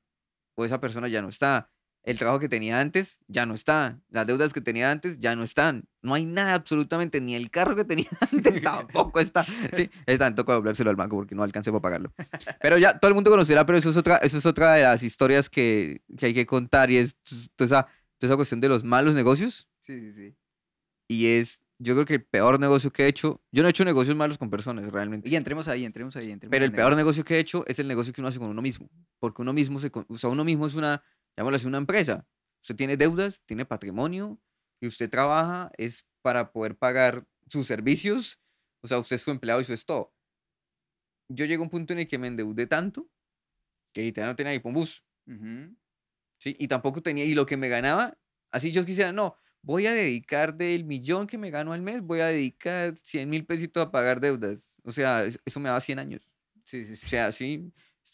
[0.57, 1.71] O esa persona ya no está.
[2.03, 4.01] El trabajo que tenía antes ya no está.
[4.09, 5.89] Las deudas que tenía antes ya no están.
[6.03, 7.21] No hay nada absolutamente.
[7.21, 9.45] Ni el carro que tenía antes tampoco está.
[9.73, 12.13] Sí, está, toca doblárselo al banco porque no alcancé para pagarlo.
[12.61, 15.05] Pero ya todo el mundo conocerá, pero eso es otra, eso es otra de las
[15.05, 17.17] historias que, que hay que contar y es
[17.55, 17.83] toda esa,
[18.19, 19.69] toda esa cuestión de los malos negocios.
[19.81, 20.37] Sí, sí, sí.
[21.09, 23.85] Y es, yo creo que el peor negocio que he hecho, yo no he hecho
[23.85, 26.31] negocios malos con personas realmente, Y entremos ahí, entremos ahí.
[26.31, 26.97] Entremos pero el peor negocio.
[26.97, 29.53] negocio que he hecho es el negocio que uno hace con uno mismo, porque uno
[29.53, 31.03] mismo, se, con- o sea, uno mismo es una,
[31.37, 32.27] llamémoslo así, una empresa.
[32.63, 34.41] Usted tiene deudas, tiene patrimonio
[34.81, 38.41] y usted trabaja es para poder pagar sus servicios,
[38.83, 40.15] o sea, usted es su empleado y eso es todo.
[41.29, 43.09] Yo llegué a un punto en el que me endeudé tanto
[43.93, 45.05] que literal no tenía ni pa' un bus.
[45.27, 45.75] Ujú.
[46.39, 46.55] ¿sí?
[46.59, 48.19] Y tampoco tenía, y lo que me ganaba,
[48.53, 49.37] así yo quisiera, no,
[49.67, 53.45] voy a dedicar del millón que me gano al mes, voy a dedicar 100 mil
[53.45, 54.77] pesitos a pagar deudas.
[54.85, 56.23] O sea, es- eso me daba 100 años.
[56.65, 57.09] Sí, sí, O sí.
[57.09, 57.73] sea, así,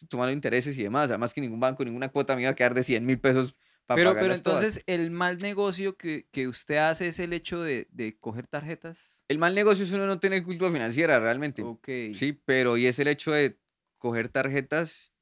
[0.08, 1.10] tomando intereses y demás.
[1.10, 3.54] Además que ningún banco, ninguna cuota me iba a quedar de 100 mil pesos
[3.86, 4.62] para Pero, pagarlas pero todas.
[4.62, 8.98] entonces, el mal negocio que, que usted hace es el hecho de, de coger tarjetas.
[9.28, 11.62] El mal negocio es uno no tener cultura financiera realmente.
[11.62, 11.88] Ok.
[12.14, 13.58] Sí, pero y es el hecho de
[13.98, 15.12] coger tarjetas,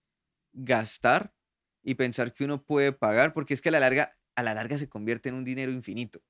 [0.52, 1.34] gastar
[1.82, 4.76] y pensar que uno puede pagar, porque es que a la larga, a la larga
[4.78, 6.20] se convierte en un dinero infinito.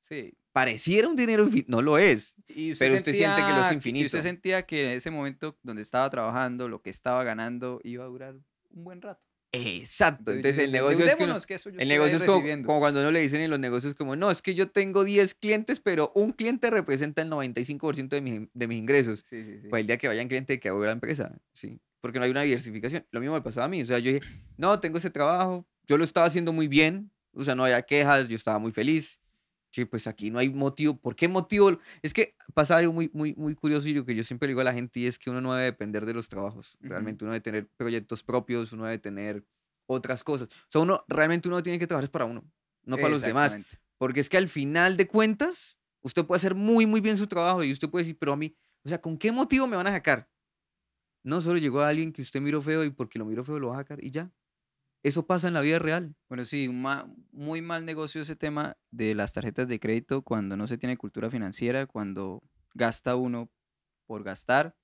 [0.00, 0.34] Sí.
[0.52, 2.34] Pareciera un dinero infinito, no lo es.
[2.48, 4.06] Y Pero usted siente que lo es sentía- y infinito.
[4.06, 8.08] usted sentía que en ese momento donde estaba trabajando, lo que estaba ganando iba a
[8.08, 8.34] durar
[8.70, 9.22] un buen rato.
[9.52, 10.30] Exacto.
[10.32, 13.00] Entonces el negocio es que uno- endeudémonos, que eso yo el negocio es como, cuando
[13.00, 16.12] uno le dicen en los negocios como, no, es que yo tengo 10 clientes, pero
[16.14, 19.24] un cliente representa el 95% de mis, de mis ingresos.
[19.28, 19.68] Sí, sí, sí.
[19.68, 21.80] Pues el día que vayan cliente que hago la empresa, ¿sí?
[22.00, 23.04] Porque no hay una diversificación.
[23.10, 23.82] Lo mismo me pasaba a mí.
[23.82, 27.44] O sea, yo dije, no, tengo ese trabajo, yo lo estaba haciendo muy bien, o
[27.44, 29.20] sea, no había quejas, yo estaba muy feliz.
[29.72, 30.96] Sí, pues aquí no hay motivo.
[30.96, 31.78] ¿Por qué motivo?
[32.02, 34.62] Es que pasa algo muy, muy, muy curioso y lo que yo siempre le digo
[34.62, 36.76] a la gente y es que uno no debe depender de los trabajos.
[36.80, 39.44] Realmente uno debe tener proyectos propios, uno debe tener
[39.86, 40.48] otras cosas.
[40.48, 42.44] O sea, uno realmente uno tiene que trabajar es para uno,
[42.82, 43.58] no para los demás.
[43.96, 47.62] Porque es que al final de cuentas, usted puede hacer muy, muy bien su trabajo
[47.62, 49.92] y usted puede decir, pero a mí, o sea, ¿con qué motivo me van a
[49.92, 50.28] sacar?
[51.22, 53.76] No solo llegó alguien que usted miró feo y porque lo miró feo lo va
[53.76, 54.32] a sacar y ya.
[55.02, 56.14] Eso pasa en la vida real.
[56.28, 60.66] Bueno, sí, ma- muy mal negocio ese tema de las tarjetas de crédito cuando no
[60.66, 62.42] se tiene cultura financiera, cuando
[62.74, 63.50] gasta uno
[64.06, 64.76] por gastar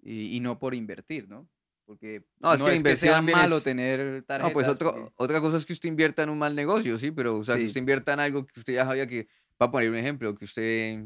[0.00, 1.48] y, y no por invertir, ¿no?
[1.84, 4.48] Porque No, es que la sea inversión también malo es- tener tarjetas.
[4.48, 7.10] No, pues otro- porque- otra cosa es que usted invierta en un mal negocio, sí,
[7.10, 7.66] pero o sea, que Sí.
[7.68, 9.28] usted invierta en algo que usted ya sabía que,
[9.60, 11.04] va a poner un ejemplo, que usted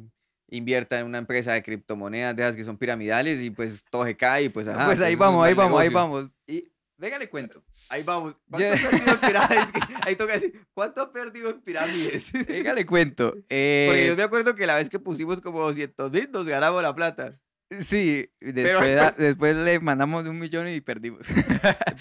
[0.49, 4.17] invierta en una empresa de criptomonedas de esas que son piramidales y pues todo se
[4.17, 4.69] cae y pues...
[4.69, 6.31] Ajá, pues ahí es un vamos, ahí vamos, ahí vamos.
[6.47, 7.65] Y venga, le cuento.
[7.93, 8.35] Ahí vamos.
[8.51, 9.73] ¿Cuánto ha perdido en pirámides?
[10.07, 12.33] Ahí toca decir, ¿cuánto ha perdido en pirámides?
[12.49, 13.31] Venga, le cuento.
[13.33, 16.83] Porque Eh, yo me acuerdo que la vez que pusimos como 200 mil nos ganamos
[16.83, 17.39] la plata.
[17.81, 21.27] sí, después, después- después le mandamos un millón y perdimos.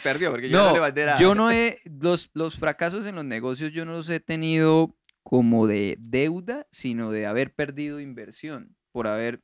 [0.04, 1.20] Perdió, porque yo no, No, le mandé nada.
[1.20, 5.68] yo no he, los, los fracasos en los negocios yo no los he tenido como
[5.68, 9.42] de deuda, sino de haber perdido inversión, por haber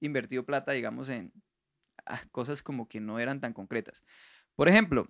[0.00, 1.32] invertido plata, digamos, en
[2.06, 4.04] ah, cosas como que no eran tan concretas.
[4.56, 5.06] Por ejemplo,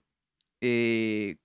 [0.62, 1.36] eh,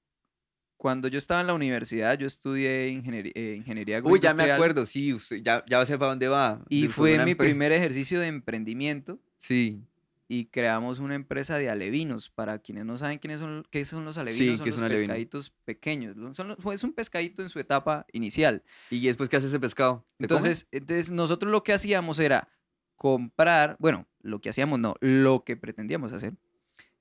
[0.77, 4.85] cuando yo estaba en la universidad, yo estudié ingenieri- eh, ingeniería Uy, ya me acuerdo,
[4.85, 6.63] sí, usted, ya, ya sé para dónde va.
[6.69, 9.81] Y fue mi primer ejercicio de emprendimiento Sí,
[10.27, 12.29] y creamos una empresa de alevinos.
[12.29, 15.07] Para quienes no saben quiénes son, qué son los alevinos, son ¿qué es los alevino?
[15.07, 16.15] pescaditos pequeños.
[16.15, 18.63] lo- son los- es un pescadito en su etapa inicial.
[18.91, 20.05] y después, ¿qué hace ese pescado?
[20.19, 22.49] Entonces, entonces, nosotros lo que hacíamos era
[22.95, 26.33] comprar, bueno, lo que hacíamos no, lo que pretendíamos hacer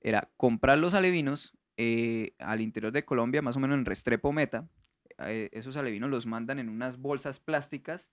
[0.01, 4.67] era comprar los alevinos eh, al interior de Colombia, más o menos en Restrepo Meta.
[5.19, 8.11] Eh, esos alevinos los mandan en unas bolsas plásticas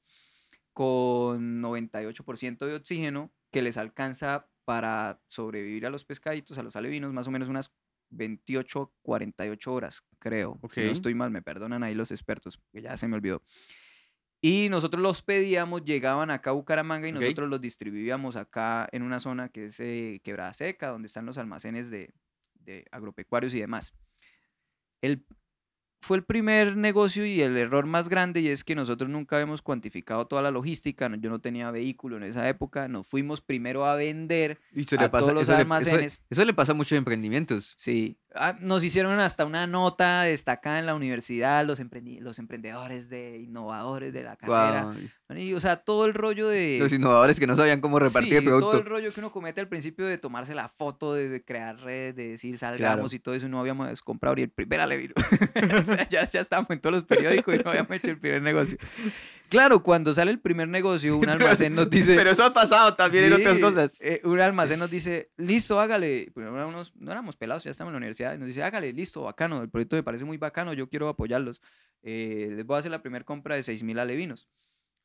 [0.73, 7.13] con 98% de oxígeno que les alcanza para sobrevivir a los pescaditos, a los alevinos,
[7.13, 7.75] más o menos unas
[8.11, 10.61] 28, 48 horas, creo.
[10.71, 13.43] Si no estoy mal, me perdonan ahí los expertos, que ya se me olvidó.
[14.41, 19.19] Y nosotros los pedíamos, llegaban acá a Bucaramanga y nosotros los distribuíamos acá en una
[19.19, 22.13] zona que es eh, Quebrada Seca, donde están los almacenes de,
[22.65, 23.95] de agropecuarios y demás.
[25.03, 25.25] El,
[26.03, 29.63] fue el primer negocio y el error más grande y es que nosotros nunca habíamos
[29.63, 33.87] cuantificado toda la logística, no- yo no tenía vehículo en esa época, nos fuimos primero
[33.87, 36.21] a vender, Y a todos los eso le- eso- almacenes.
[36.29, 37.75] eso le pasa a muchos emprendimientos.
[37.79, 38.19] Sí,
[38.61, 44.13] nos hicieron hasta una nota destacada en la universidad, los, emprendi- los emprendedores de innovadores
[44.13, 44.93] de la carrera.
[45.37, 46.77] Y, o sea, todo el rollo de...
[46.79, 48.71] Los innovadores que no sabían cómo repartir Sí, el producto.
[48.71, 52.15] todo el rollo que uno comete al principio de tomarse la foto, de, crear redes,
[52.15, 55.15] de decir salgamos y todo eso, no habíamos comprado y el primer alevino.
[55.83, 58.43] o sea, ya, ya estábamos en todos los periódicos y no habíamos hecho el primer
[58.43, 58.79] negocio.
[59.49, 62.17] Claro, cuando sale el primer negocio, un almacén nos dice...
[62.17, 64.01] Pero eso ha pasado también en otras cosas.
[64.01, 66.33] eh, un almacén nos dice, listo, hágale.
[66.35, 68.35] Pero era unos- no éramos pelados, ya estamos en la universidad.
[68.35, 69.63] Y nos dice, hágale, listo, bacano.
[69.63, 71.61] El proyecto me parece muy bacano, yo quiero apoyarlos.
[72.03, 74.49] Eh, les voy a hacer la primera compra de 6.000 alevinos.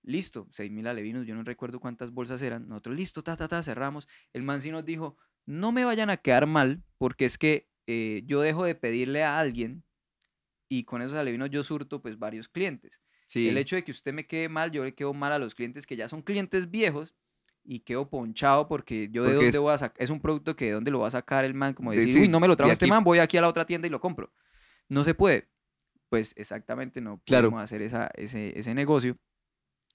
[0.01, 2.67] Listo, 6.000 alevinos, yo no recuerdo cuántas bolsas eran.
[2.67, 4.07] Nosotros, listo, ta, ta, ta, cerramos.
[4.33, 8.23] El man sí nos dijo, no me vayan a quedar mal, porque es que eh,
[8.25, 9.83] yo dejo de pedirle a alguien
[10.69, 13.01] y con esos alevinos yo surto pues varios clientes.
[13.29, 13.47] Sí.
[13.47, 15.85] El hecho de que usted me quede mal, yo le quedo mal a los clientes
[15.85, 17.13] que ya son clientes viejos
[17.63, 20.71] y quedo ponchado porque yo de dónde voy a sacar, es un producto que de
[20.71, 22.57] dónde lo va a sacar el man, como De- decir, sí, uy, no me lo
[22.57, 24.33] trajo este man, voy aquí a la otra tienda y lo compro.
[24.87, 25.47] No se puede.
[26.09, 27.49] Pues exactamente no Claro.
[27.49, 29.15] pudimos hacer esa, ese, ese negocio.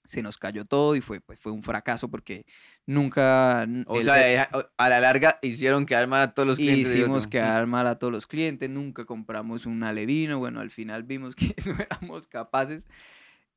[0.05, 2.45] Se nos cayó todo y fue, pues, fue un fracaso porque
[2.85, 3.67] nunca...
[3.87, 6.93] O el- sea, a- la larga hicieron quedar mal a todos los clientes.
[6.93, 11.35] Hicimos quedar mal a todos los clientes, nunca compramos un alevino, bueno, al final vimos
[11.55, 12.87] que no éramos capaces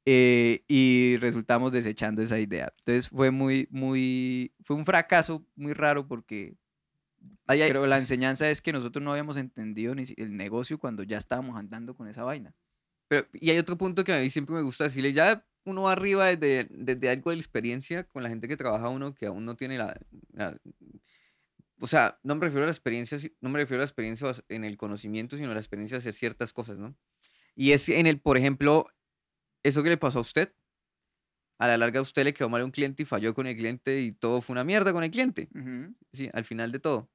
[0.07, 2.73] eh, y resultamos desechando esa idea.
[2.79, 6.57] Entonces fue muy, muy, fue un fracaso muy raro porque
[7.47, 11.03] Ahí hay- creo la enseñanza es que nosotros no habíamos entendido ni el negocio cuando
[11.03, 12.55] ya estábamos andando con esa vaina.
[13.09, 15.93] Pero, y hay otro punto que a mí siempre me gusta decirle, ya uno va
[15.93, 19.45] arriba desde, desde algo de la experiencia con la gente que trabaja uno que aún
[19.45, 19.99] no tiene la,
[20.33, 20.59] la-
[21.81, 24.65] o sea, no me refiero a la experiencia, no me refiero a la experiencia en
[24.65, 26.97] el conocimiento, sino a la experiencia de hacer ciertas cosas, ¿no?
[27.57, 28.89] Y es en el, por ejemplo,
[29.63, 30.53] eso que le pasó a usted,
[31.59, 33.57] a la larga a usted le quedó mal a un cliente y falló con el
[33.57, 35.49] cliente y todo fue una mierda con el cliente,
[36.13, 37.11] sí, al final de todo.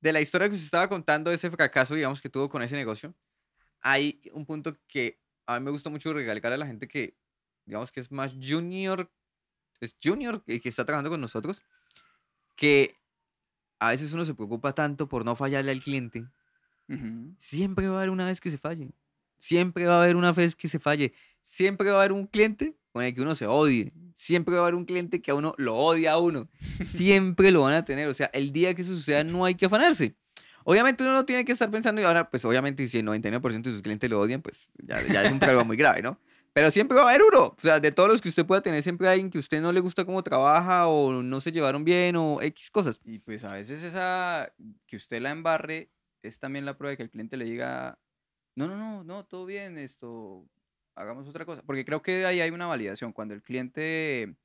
[0.00, 3.14] De la historia que usted estaba contando, ese fracaso, digamos, que tuvo con ese negocio,
[3.80, 7.16] hay un punto que a mí me gusta mucho recalcar a la gente que,
[7.66, 9.10] digamos que es más junior,
[9.80, 11.62] es junior que, que está trabajando con nosotros,
[12.56, 12.96] que
[13.78, 16.24] a veces uno se preocupa tanto por no fallarle al cliente.
[17.38, 18.92] Siempre va a haber una vez que se falle.
[19.42, 21.14] Siempre va a haber una vez que se falle.
[21.40, 23.92] Siempre va a haber un cliente con el que uno se odie.
[24.14, 26.48] Siempre va a haber un cliente que a uno lo odia a uno.
[26.84, 28.06] Siempre lo van a tener.
[28.06, 30.14] O sea, el día que eso suceda no hay que afanarse.
[30.62, 33.72] Obviamente uno no tiene que estar pensando, y ahora, pues obviamente si el 99% de
[33.72, 36.20] sus clientes lo odian, pues ya, ya es un problema muy grave, ¿no?
[36.52, 37.46] Pero siempre va a haber uno.
[37.46, 39.72] O sea, de todos los que usted pueda tener, siempre hay alguien que usted no
[39.72, 43.00] le gusta cómo trabaja o no se llevaron bien o X cosas.
[43.04, 44.54] Y pues a veces esa
[44.86, 45.90] que usted la embarre
[46.22, 47.98] es también la prueba de que el cliente le diga,
[48.54, 50.48] no, no, no, no, todo bien, esto,
[50.94, 51.62] hagamos otra cosa.
[51.62, 53.12] Porque creo que ahí hay una validación.
[53.12, 54.36] Cuando el cliente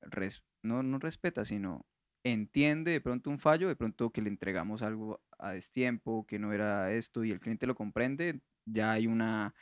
[0.00, 1.86] res- no, no respeta, sino
[2.24, 6.52] entiende de pronto un fallo, de pronto que le entregamos algo a destiempo, que no
[6.52, 9.54] era esto, y el cliente lo comprende, ya hay una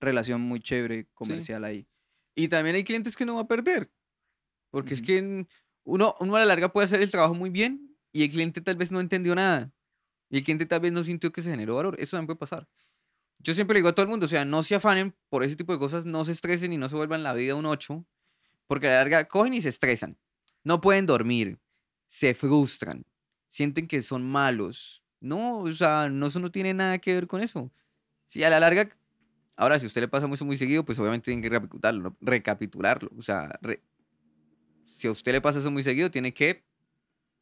[0.00, 1.88] relación muy chévere comercial ahí.
[2.34, 3.92] Y también hay clientes que no va a perder.
[4.70, 5.46] Porque es que
[5.84, 8.76] uno, uno a la larga puede hacer el trabajo muy bien y el cliente tal
[8.76, 9.72] vez no entendió nada.
[10.30, 11.96] Y el cliente tal vez no sintió que se generó valor.
[11.98, 12.68] Eso también puede pasar.
[13.38, 15.56] Yo siempre le digo a todo el mundo, o sea, no se afanen por ese
[15.56, 18.04] tipo de cosas, no se estresen y no se vuelvan la vida un 8,
[18.66, 20.18] porque a la larga cogen y se estresan.
[20.64, 21.60] No pueden dormir,
[22.08, 23.06] se frustran,
[23.48, 25.04] sienten que son malos.
[25.20, 27.72] No, o sea, no, eso no tiene nada que ver con eso.
[28.28, 28.96] Si a la larga,
[29.56, 33.10] ahora si a usted le pasa mucho muy seguido, pues obviamente tienen que recapitularlo, recapitularlo.
[33.18, 33.82] O sea, re-
[34.86, 36.64] si a usted le pasa eso muy seguido, tiene que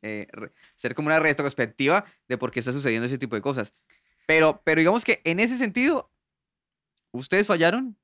[0.06, 0.28] eh,
[0.76, 3.74] hacer como una retrospectiva de por qué está sucediendo ese tipo de cosas.
[4.26, 6.12] Pero, pero digamos que en ese sentido,
[7.12, 7.98] ustedes fallaron.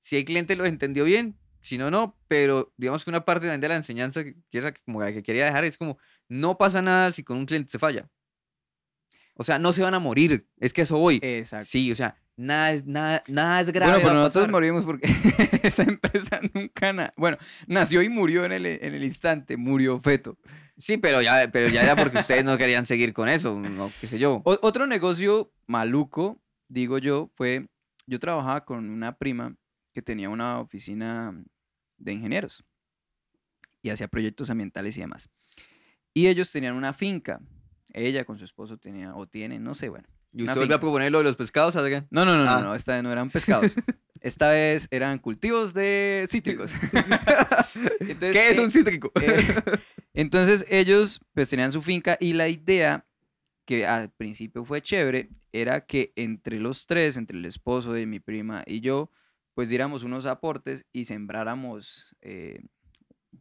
[0.00, 2.18] Si el cliente lo entendió bien, si no, no.
[2.26, 4.34] Pero digamos que una parte también de la enseñanza que,
[4.84, 8.10] como que quería dejar es como, no pasa nada si con un cliente se falla.
[9.34, 10.48] O sea, no se van a morir.
[10.58, 11.20] Es que eso voy.
[11.22, 11.66] Exacto.
[11.66, 13.92] Sí, o sea, nada es, nada, nada es grave.
[13.92, 15.08] Bueno, pero nosotros morimos porque
[15.62, 20.36] esa empresa nunca, na- bueno, nació y murió en el, en el instante, murió feto.
[20.78, 24.06] Sí, pero ya, pero ya era porque ustedes no querían seguir con eso, no, qué
[24.06, 24.42] sé yo.
[24.44, 27.68] O- otro negocio maluco, digo yo, fue,
[28.06, 29.54] yo trabajaba con una prima
[29.92, 31.32] que tenía una oficina
[31.98, 32.64] de ingenieros
[33.82, 35.28] y hacía proyectos ambientales y demás.
[36.14, 37.40] Y ellos tenían una finca.
[37.92, 40.08] Ella con su esposo tenía, o tienen, no sé, bueno.
[40.32, 42.06] ¿Y usted vuelve a proponer lo de los pescados, Adrián?
[42.10, 42.60] No, no, no, Ah.
[42.60, 43.74] no, no, esta vez no eran pescados.
[44.22, 46.72] Esta vez eran cultivos de cítricos.
[48.00, 49.10] Entonces, ¿Qué es eh, un cítrico?
[49.20, 49.56] eh,
[50.14, 53.04] entonces ellos pues tenían su finca y la idea
[53.64, 58.20] que al principio fue chévere era que entre los tres, entre el esposo de mi
[58.20, 59.10] prima y yo,
[59.54, 62.60] pues diéramos unos aportes y sembráramos eh,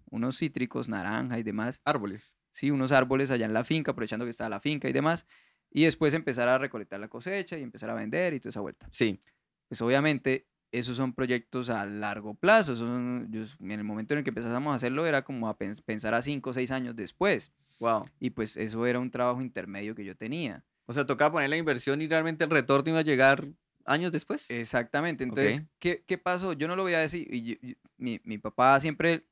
[0.09, 2.33] unos cítricos, naranja y demás, Árboles.
[2.51, 5.25] sí, unos árboles allá en la finca, aprovechando que estaba la finca y demás,
[5.71, 8.87] y después empezar a recolectar la cosecha y empezar a vender y toda esa vuelta
[8.91, 9.19] Sí.
[9.67, 12.75] pues obviamente esos son proyectos a largo plazo.
[12.77, 15.81] Son, yo- en el momento en el que empezamos a hacerlo era como a pens-
[15.83, 17.51] pensar a cinco o seis años después.
[17.79, 18.05] Wow.
[18.21, 20.63] Y pues eso era un trabajo intermedio que yo tenía.
[20.85, 23.47] O sea, tocaba poner la inversión y realmente el retorno iba a llegar
[23.85, 24.49] años después.
[24.49, 25.23] Exactamente.
[25.25, 25.65] Entonces, Ok.
[25.79, 26.53] ¿qué, qué pasó?
[26.53, 27.27] Yo no lo voy a decir.
[27.33, 29.25] Y yo- y- mi, mi papá siempre,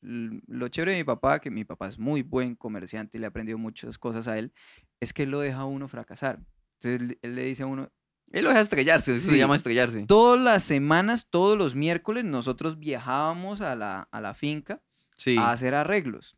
[0.00, 3.30] lo chévere de mi papá, que mi papá es muy buen comerciante y le ha
[3.30, 4.52] aprendido muchas cosas a él,
[5.00, 6.40] es que él lo deja a uno fracasar.
[6.80, 7.90] Entonces, él- él le dice a uno,
[8.30, 10.04] Él lo deja estrellarse, eso se llama estrellarse.
[10.06, 14.82] todas las semanas, todos los miércoles, nosotros viajábamos a la, a la finca
[15.16, 15.36] Sí.
[15.38, 16.36] a hacer arreglos,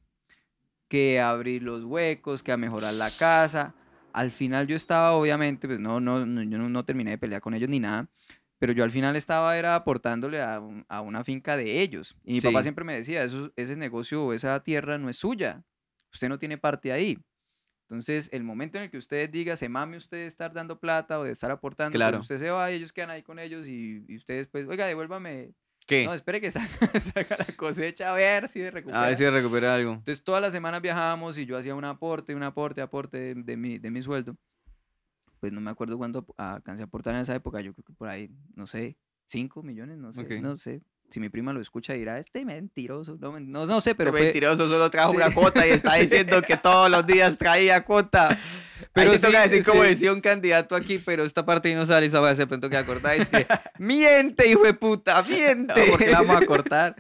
[0.89, 3.75] que a abrir los huecos, que a mejorar la casa.
[4.13, 7.41] Al final yo estaba, obviamente, pues no, no, no, yo no, no terminé de pelear
[7.41, 8.09] con ellos ni nada,
[8.61, 12.15] pero yo al final estaba era aportándole a, un- a una finca de ellos.
[12.23, 15.65] Y mi papá siempre me decía, Eso, ese negocio o esa tierra no es suya,
[16.13, 17.19] usted no tiene parte ahí.
[17.89, 21.19] Entonces, el momento en el que usted diga, se mame usted de estar dando plata
[21.19, 22.21] o de estar aportando, pues Claro.
[22.21, 25.55] usted se va y ellos quedan ahí con ellos y, y ustedes, pues, oiga, devuélvame.
[25.89, 26.05] ¿Qué?
[26.05, 29.03] No, espere que salga, salga la cosecha a ver si recupera.
[29.03, 29.95] a ver si recupera algo.
[29.95, 33.57] Entonces todas las semanas viajábamos y yo hacía un aporte, un aporte, aporte de, de
[33.57, 34.37] mi, de mi sueldo.
[35.41, 38.09] Pues no me acuerdo cuánto alcancé a aportar en esa época, yo creo que por
[38.09, 40.83] ahí, no sé, 5 millones, no sé, no sé.
[41.11, 44.23] Si mi prima lo escucha dirá, este mentiroso, no, no, no sé, Pero pero fue-
[44.27, 45.17] mentiroso solo trajo Sí.
[45.17, 48.39] una cuota y está diciendo que todos los días traía cuota.
[48.93, 49.89] Pero sí toca sí, decir como sí.
[49.89, 53.45] decía un candidato aquí, pero esta parte no sale, esa ser pronto que acordáis que
[53.79, 55.83] miente, hijo de puta, No, miente.
[55.91, 56.95] porque la vamos a cortar.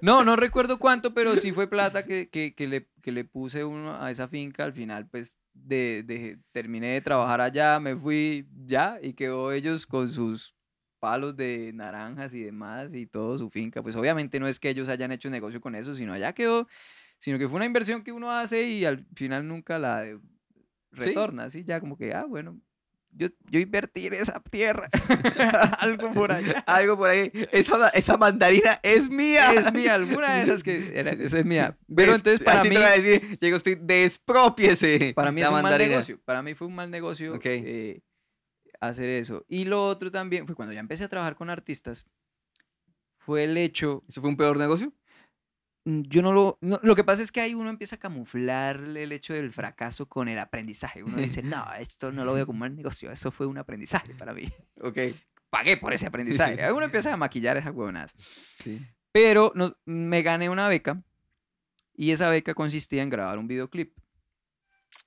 [0.00, 3.64] No, no recuerdo cuánto, pero sí fue plata que, que, que le, que le puse
[3.64, 4.62] uno a esa finca.
[4.64, 9.86] Al final, pues, de, de- terminé de trabajar allá, me fui ya y quedó ellos
[9.86, 10.54] con sus
[11.00, 13.82] palos de naranjas y demás y todo su finca.
[13.82, 16.66] Pues obviamente no es que ellos hayan hecho negocio con eso, sino allá quedó,
[17.18, 20.04] sino que fue una inversión que uno hace y al final nunca la
[20.90, 22.60] retorna, así ya como que, ah, bueno,
[23.16, 24.88] yo, yo invertí en esa tierra,
[25.80, 26.62] algo por allá.
[26.66, 27.30] Algo por ahí.
[27.52, 29.52] Esa, esa mandarina es mía.
[29.54, 31.76] Es mía, alguna de esas que era, esa es mía.
[31.94, 35.12] Pero Des- entonces para así mí, te voy a decir, usted, despropiese.
[35.14, 35.90] para mí la es un mal mandarina.
[35.90, 36.20] negocio.
[36.24, 38.02] Para mí fue un mal negocio eh,
[38.80, 39.44] hacer eso.
[39.48, 42.06] Y lo otro también fue cuando ya empecé a trabajar con artistas,
[43.18, 44.92] fue el hecho, ¿Eso fue un peor negocio?
[45.86, 46.58] Mm, yo no lo...
[46.60, 50.06] no, lo que pasa es que ahí uno empieza a camuflar el hecho del fracaso
[50.06, 51.02] con el aprendizaje.
[51.02, 54.34] Uno dice, no, esto no lo veo como un negocio, eso fue un aprendizaje para
[54.34, 54.52] mí.
[54.82, 54.98] Ok.
[55.48, 56.62] Pagué por ese aprendizaje.
[56.62, 58.14] Ahí uno empieza a maquillar esas huevonadas.
[58.58, 58.84] Sí.
[59.12, 61.02] Pero no- me gané una beca
[61.94, 63.96] y esa beca consistía en grabar un videoclip.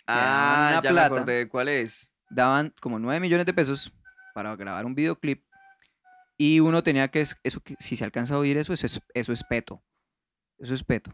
[0.08, 1.06] Ah, ya me plata.
[1.16, 2.12] acordé de cuál es.
[2.30, 3.94] Daban como 9 millones de pesos
[4.34, 5.44] para grabar un videoclip
[6.38, 9.34] y uno tenía que, es- eso si se alcanza a oír eso, eso es, eso
[9.34, 9.84] es peto.
[10.60, 11.12] Eso es peto,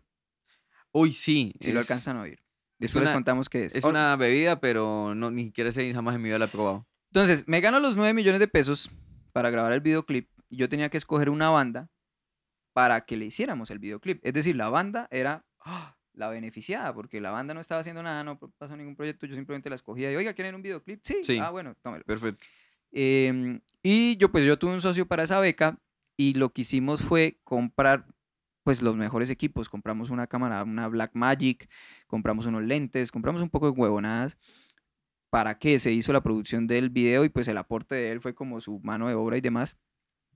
[0.91, 1.53] Uy, sí.
[1.59, 2.39] si lo alcanzan a oír.
[2.79, 3.75] Después les contamos qué es.
[3.75, 6.85] Es una bebida, pero no, ni siquiera sé, jamás en mi vida la he probado.
[7.11, 8.89] Entonces, me gano los 9 millones de pesos
[9.31, 11.89] para grabar el videoclip y yo tenía que escoger una banda
[12.73, 14.19] para que le hiciéramos el videoclip.
[14.25, 15.95] Es decir, la banda era ¡ah!
[16.13, 19.69] la beneficiada, porque la banda no estaba haciendo nada, no pasó ningún proyecto, yo simplemente
[19.69, 20.99] la escogía y, oiga, ¿quieren un videoclip?
[21.03, 21.37] Sí, Sí.
[21.41, 22.03] ah, bueno, tómelo.
[22.05, 22.43] Perfecto.
[22.91, 25.77] Em, y yo, pues yo tuve un socio para esa beca
[26.17, 28.05] y lo que hicimos fue comprar
[28.65, 29.69] pues los mejores equipos.
[29.69, 31.69] Compramos una cámara, una Blackmagic,
[32.07, 34.37] compramos unos lentes, compramos un poco de huevonadas
[35.29, 38.33] para que se hizo la producción del video y pues el aporte de él fue
[38.33, 39.77] como su mano de obra y demás.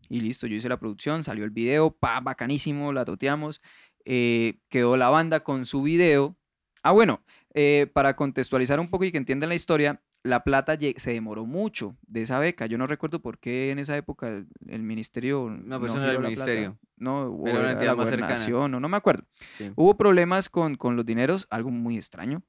[0.09, 3.61] Y listo, yo hice la producción, salió el video, pa, bacanísimo, la toteamos.
[4.05, 6.38] eh, quedó la banda con su video.
[6.84, 7.23] Ah, bueno,
[7.55, 11.97] eh, para contextualizar un poco y que entiendan la historia, la plata se demoró mucho
[12.05, 12.65] de esa beca.
[12.65, 15.49] Yo no recuerdo por qué en esa época el, el ministerio.
[15.49, 16.30] No, pero eso no era el la plata.
[16.30, 16.80] ministerio.
[16.97, 18.28] No, o Era la más cercana.
[18.34, 19.24] gobernación, o no me acuerdo.
[19.57, 19.72] Sí.
[19.76, 22.43] Hubo problemas con, con los dineros, algo muy extraño.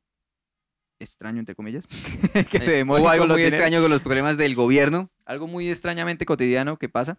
[0.98, 1.86] Extraño, entre comillas.
[2.50, 5.10] que se demore Hubo algo con los muy dineros extraño con los problemas del gobierno.
[5.24, 7.18] algo muy extrañamente cotidiano que pasa.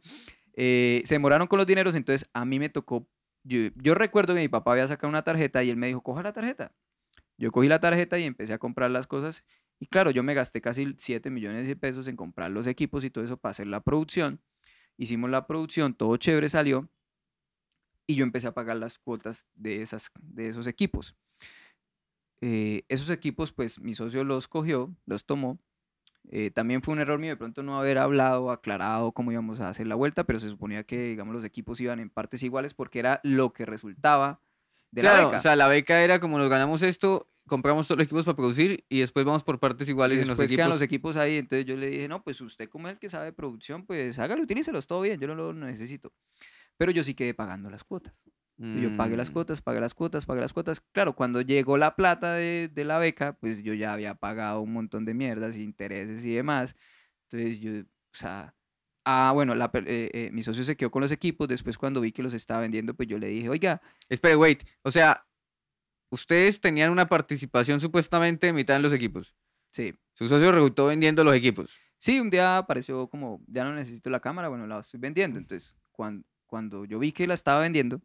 [0.54, 3.08] Eh, se demoraron con los dineros, entonces a mí me tocó.
[3.44, 6.22] Yo, yo recuerdo que mi papá había sacado una tarjeta y él me dijo, coja
[6.22, 6.74] la tarjeta.
[7.38, 9.44] Yo cogí la tarjeta y empecé a comprar las cosas.
[9.82, 13.10] Y claro, yo me gasté casi 7 millones de pesos en comprar los equipos y
[13.10, 14.40] todo eso para hacer la producción.
[14.98, 16.88] Hicimos la producción, todo chévere salió.
[18.08, 21.16] Y yo empecé a pagar las cuotas de, esas, de esos equipos.
[22.42, 25.60] Eh, esos equipos, pues mi socio los cogió, los tomó
[26.30, 29.70] eh, también fue un error mío de pronto no haber hablado, aclarado cómo íbamos a
[29.70, 33.00] hacer la vuelta, pero se suponía que, digamos, los equipos iban en partes iguales porque
[33.00, 34.40] era lo que resultaba
[34.92, 35.38] de la claro, beca.
[35.38, 38.86] o sea, la beca era como nos ganamos esto, compramos todos los equipos para producir
[38.88, 40.76] y después vamos por partes y iguales en los después quedan equipos.
[40.76, 43.26] los equipos ahí, entonces yo le dije, no, pues usted como es el que sabe
[43.26, 46.14] de producción, pues hágalo, utilícelos, todo bien, yo no lo necesito.
[46.78, 48.22] Pero yo sí quedé pagando las cuotas.
[48.58, 50.80] Y Yo pagué las Mm, cuotas, pagué las cuotas, pagué las cuotas.
[50.94, 54.72] Claro, cuando llegó la plata de, de la beca, pues yo ya había pagado un
[54.72, 56.76] montón de mierdas, intereses y demás.
[57.30, 58.56] Entonces yo, o sea,
[59.06, 61.48] ah, bueno, la, eh, eh, mi socio se quedó con los equipos.
[61.50, 64.64] Después cuando vi que los estaba vendiendo, pues yo le dije, oiga, Espere, wait.
[64.84, 65.26] O sea,
[66.12, 69.36] ustedes tenían una participación supuestamente de mitad en los equipos.
[69.72, 69.94] sí.
[70.14, 71.68] Su socio resultó vendiendo los equipos.
[71.98, 75.40] Sí, un día apareció como, ya no necesito la cámara, bueno, la estoy vendiendo.
[75.40, 78.02] Entonces, cuando, cuando yo vi que la estaba vendiendo,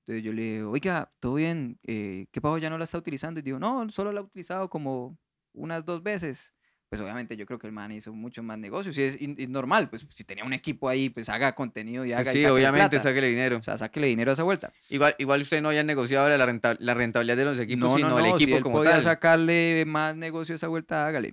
[0.00, 3.40] entonces yo le dije, oiga, todo bien, eh, ¿qué pago ya no la está utilizando?
[3.40, 5.16] Y digo, no, solo la he utilizado como
[5.52, 6.52] unas dos veces.
[6.92, 9.46] Pues obviamente yo creo que el man hizo mucho más negocios y es, y- y
[9.46, 12.40] normal, pues si tenía un equipo ahí, pues haga contenido y Pues haga y sí,
[12.40, 13.56] sáquele obviamente, sáquele dinero.
[13.56, 14.74] O sea, sáquele dinero a esa vuelta.
[14.90, 18.24] Igual, igual usted no había negociado la, renta- la rentabilidad de los equipos, sino el
[18.36, 19.04] si equipo él como podía tal.
[19.04, 21.32] sacarle más negocio a esa vuelta, hágale.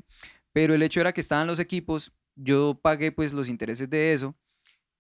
[0.54, 4.38] Pero el hecho era que estaban los equipos, yo pagué pues los intereses de eso.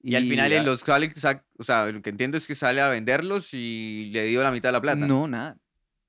[0.03, 1.09] Y al final a- los sale,
[1.57, 4.67] o sea, lo que entiendo es que sale a venderlos y le dio la mitad
[4.69, 5.07] de la plata.
[5.07, 5.55] No, nada.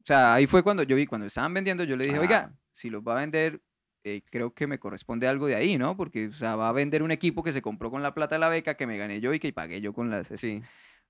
[0.02, 2.20] O sea, ahí fue cuando yo vi, cuando estaban vendiendo, yo le dije, Ah.
[2.20, 3.60] oiga, si los va a vender,
[4.04, 5.96] eh, creo que me corresponde algo de ahí, ¿no?
[5.96, 8.38] Porque, o sea, va a vender un equipo que se compró con la plata de
[8.40, 10.28] la beca, que me gané yo y que pagué yo con las...
[10.36, 10.62] Sí.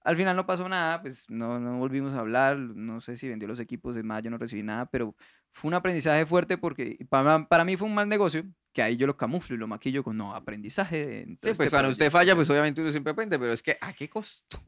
[0.02, 3.46] Al final no pasó nada, pues no, no volvimos a hablar, no sé si vendió
[3.46, 5.14] los equipos, es más, yo no recibí nada, pero
[5.50, 9.06] fue un aprendizaje fuerte porque para, para mí fue un mal negocio, que ahí yo
[9.06, 11.06] lo camuflo y lo maquillo con, no, aprendizaje.
[11.06, 13.92] de- Sí, pues cuando usted falla, pues obviamente uno siempre aprende, pero es que ¿a
[13.92, 14.58] qué costo?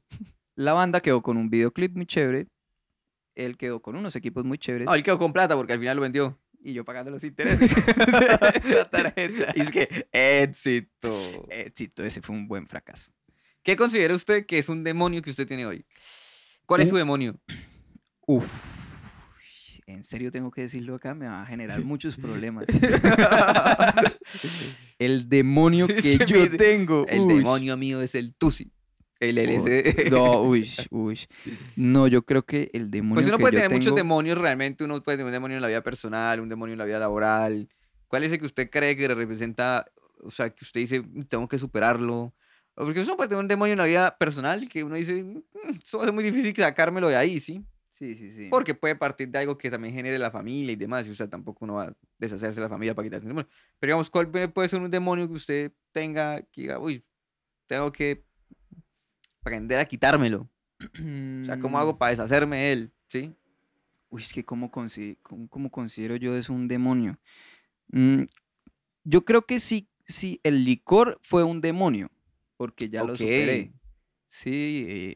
[0.55, 2.49] La banda quedó con un videoclip muy chévere,
[3.35, 4.87] él quedó con unos equipos muy chéveres.
[4.87, 6.39] No, él quedó con plata porque al final lo vendió.
[6.65, 9.53] Y yo pagando los intereses de esa tarjeta.
[9.55, 11.47] Y es que, éxito.
[11.51, 13.13] Éxito, ese fue un buen fracaso.
[13.63, 15.85] ¿Qué considera usted que es un demonio que usted tiene hoy?
[16.67, 17.39] ¿Cuál es su demonio?
[18.27, 18.47] Uf,
[19.87, 22.67] en serio tengo que decirlo acá, me va a generar muchos problemas.
[24.99, 27.07] el demonio Es que que yo mi- tengo.
[27.09, 27.35] El uy.
[27.37, 28.73] demonio mío es el Tusi.
[29.29, 30.11] El LSD.
[30.11, 31.21] No, uy, uy.
[31.77, 34.39] No, yo creo que el demonio Pues uno que puede yo tener muchos tengo- demonios
[34.39, 34.83] realmente.
[34.85, 37.69] Uno puede tener un demonio en la vida personal, un demonio en la vida laboral.
[38.09, 39.87] ¿Cuál es el que usted cree que representa,
[40.23, 42.35] o sea, que usted dice, "Mm, tengo que superarlo?
[42.75, 45.43] Porque uno puede tener un demonio en la vida personal que uno dice, "Mm,
[45.83, 47.65] eso es muy difícil sacármelo de ahí, ¿sí?
[47.89, 48.49] Sí, sí, sí.
[48.51, 51.07] Porque puede partir de algo que también genere la familia y demás.
[51.07, 53.49] Y o sea, tampoco uno va a deshacerse de la familia para quitarse un demonio.
[53.79, 57.05] Pero digamos, ¿cuál puede ser un demonio que usted tenga que diga, uy,
[57.69, 58.25] tengo que
[59.43, 60.49] aprender a quitármelo?
[61.43, 62.93] O sea, ¿cómo hago para deshacerme de él?
[63.09, 63.35] ¿Sí?
[64.09, 67.19] Uy, es que ¿cómo, consi- cómo- cómo considero yo eso un demonio?
[67.89, 68.23] Mm,
[69.05, 72.11] yo creo que sí, sí, el licor fue un demonio,
[72.57, 73.73] porque ya lo superé.
[74.29, 75.15] Sí, eh,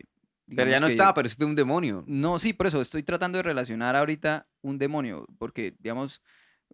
[0.54, 2.04] Pero ya no estaba, pero sí fue un demonio.
[2.06, 6.22] No, sí, por eso estoy tratando de relacionar ahorita un demonio, porque, digamos,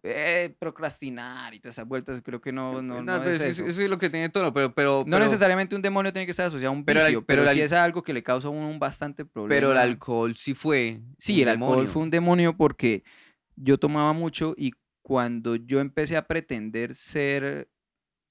[0.01, 3.65] eh, procrastinar y todas esas vueltas, creo que no, no, No, no pues, es eso,
[3.65, 4.73] es lo que tiene todo, pero...
[4.73, 7.41] pero No pero- necesariamente un demonio tiene que estar asociado a un Pero vicio, pero
[7.41, 9.55] pero, el sí es algo que le causa a uno un bastante problema.
[9.55, 10.99] Pero el alcohol sí fue.
[11.17, 13.03] Sí, un el alcohol fue un demonio porque
[13.55, 14.73] yo tomaba mucho y
[15.05, 17.69] cuando yo empecé a pretender ser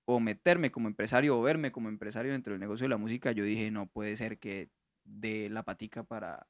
[0.04, 3.44] o meterme como empresario o verme como empresario dentro del negocio de la música, yo
[3.44, 4.68] dije, no puede ser que
[5.04, 6.46] dé la patica para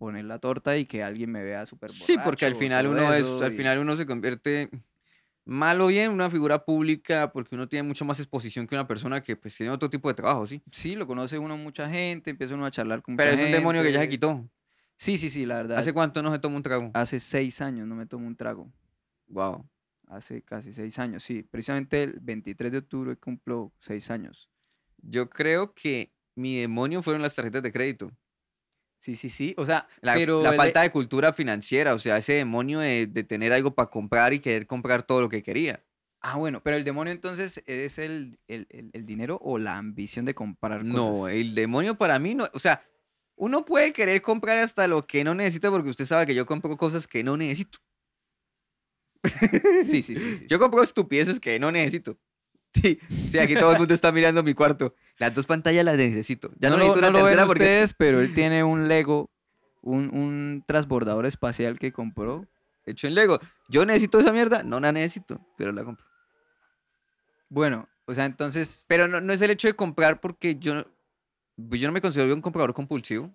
[0.00, 3.26] poner la torta y que alguien me vea súper Sí, porque al final uno es,
[3.42, 4.70] al final uno se convierte
[5.44, 8.86] mal o bien en una figura pública porque uno tiene mucha más exposición que una
[8.86, 10.62] persona que pues tiene otro tipo de trabajo, ¿sí?
[10.72, 13.52] Sí, lo conoce uno mucha gente, empieza uno a charlar con Pero mucha es un
[13.52, 14.48] demonio que ya se quitó.
[14.96, 15.76] Sí, sí, sí, la verdad.
[15.76, 16.90] ¿Hace cuánto no se toma un trago?
[16.94, 18.72] hace seis años no me tomo un trago.
[19.28, 19.68] Wow.
[20.08, 21.42] Hace casi seis años, sí.
[21.42, 24.48] Precisamente el 23 de octubre cumplo seis años.
[24.96, 28.10] Yo creo que mi demonio fueron las tarjetas de crédito.
[29.00, 29.54] Sí, sí, sí.
[29.56, 33.06] O sea, La, pero la el- falta de cultura financiera, o sea, ese demonio de,
[33.06, 35.82] de tener algo para comprar y querer comprar todo lo que quería.
[36.20, 40.26] Ah, bueno, pero el demonio entonces es el, el, el- el dinero o la ambición
[40.26, 40.94] de comprar cosas.
[40.94, 42.82] No, el demonio para mí no, o sea,
[43.36, 46.76] uno puede querer comprar hasta lo que no necesita porque usted sabe que yo compro
[46.76, 47.78] cosas que no necesito.
[49.82, 50.36] Sí, sí, sí.
[50.38, 52.18] sí, Yo compro estupideces que no necesito.
[52.74, 54.94] Sí, sí, aquí todo el mundo está mirando mi cuarto.
[55.20, 56.50] Las dos pantallas las necesito.
[56.58, 58.34] Ya no, lo, necesito no una lo ven tercera porque es que- ustedes, pero él
[58.34, 59.30] tiene un Lego,
[59.82, 62.48] un, un transbordador espacial que compró.
[62.86, 63.38] hecho en Lego.
[63.68, 66.04] Yo necesito esa mierda, no la necesito, pero la compro.
[67.48, 68.86] Bueno, o sea, entonces...
[68.88, 70.86] Pero no, no es el hecho de comprar porque yo, no-
[71.56, 73.30] yo no me considero un comprador compulsivo.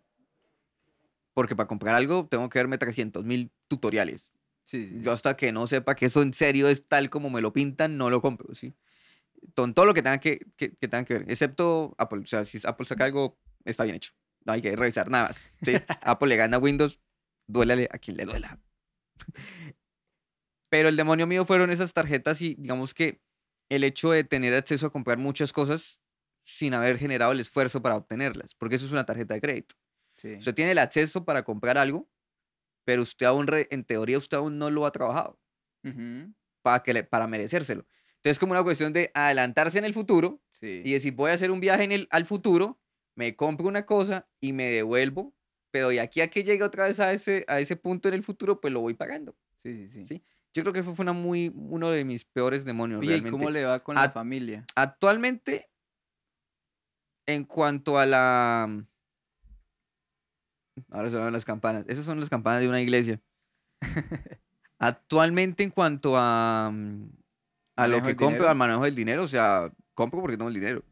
[1.34, 4.34] Porque para comprar algo tengo que verme 300 mil tutoriales.
[4.64, 5.02] Sí, sí, sí.
[5.02, 7.98] Yo hasta que no sepa que eso en serio es tal como me lo pintan,
[7.98, 8.74] no lo compro, ¿sí?
[9.56, 12.20] Con todo lo que tenga que, que, que tenga que ver, excepto Apple.
[12.24, 14.12] O sea, si Apple saca algo, está bien hecho.
[14.46, 15.50] No hay que revisar nada más.
[15.64, 15.74] ¿sí?
[16.02, 17.00] Apple le gana a Windows,
[17.48, 18.60] duélale a quien le duela.
[20.70, 23.22] Pero el demonio mío fueron esas tarjetas y digamos que
[23.70, 26.02] el hecho de tener acceso a comprar muchas cosas
[26.44, 29.76] sin haber generado el esfuerzo para obtenerlas, porque eso es una tarjeta de crédito.
[30.18, 30.36] sí.
[30.36, 32.10] Usted tiene el acceso para comprar algo,
[32.84, 35.40] pero usted aún, re- en teoría, usted aún no lo ha trabajado
[35.84, 37.88] Ujú, para, que le- para merecérselo.
[38.26, 40.82] Entonces es como una cuestión de adelantarse en el futuro sí.
[40.84, 42.82] y decir, voy a hacer un viaje en el, al futuro,
[43.14, 45.36] me compro una cosa y me devuelvo,
[45.70, 48.24] pero de aquí a que llegue otra vez a ese, a ese punto en el
[48.24, 49.36] futuro, pues lo voy pagando.
[49.58, 50.06] sí, sí, sí.
[50.06, 50.24] ¿sí?
[50.56, 53.32] Yo creo que fue, una muy, uno de mis peores demonios Oye, ¿y realmente.
[53.32, 54.66] cómo le va con la familia?
[54.74, 55.70] Actualmente,
[57.28, 58.86] en cuanto a la...
[60.90, 61.86] Ahora sonan las campanas.
[61.88, 63.22] Esas son las campanas de una iglesia.
[64.80, 67.10] Actualmente, en cuanto a, mm,
[67.76, 68.50] a lo que compro, dinero.
[68.50, 70.84] al manejo del dinero, o sea, compro porque tengo el dinero.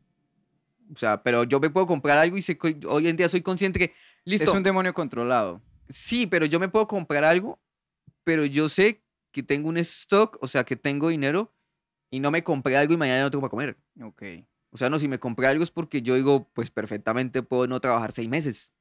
[0.94, 3.80] O sea, pero yo me puedo comprar algo y que hoy en día soy consciente
[3.80, 3.94] que,
[4.26, 5.62] listo, Es un demonio controlado.
[5.88, 7.60] sí, pero yo me puedo comprar algo,
[8.24, 11.54] pero yo sé que tengo un stock, o sea, que tengo dinero
[12.12, 13.78] y no me compré algo y mañana no tengo para comer.
[14.02, 14.24] Ok.
[14.70, 17.80] O sea, no, si me compré algo es porque yo digo, pues perfectamente puedo no
[17.80, 18.74] trabajar seis meses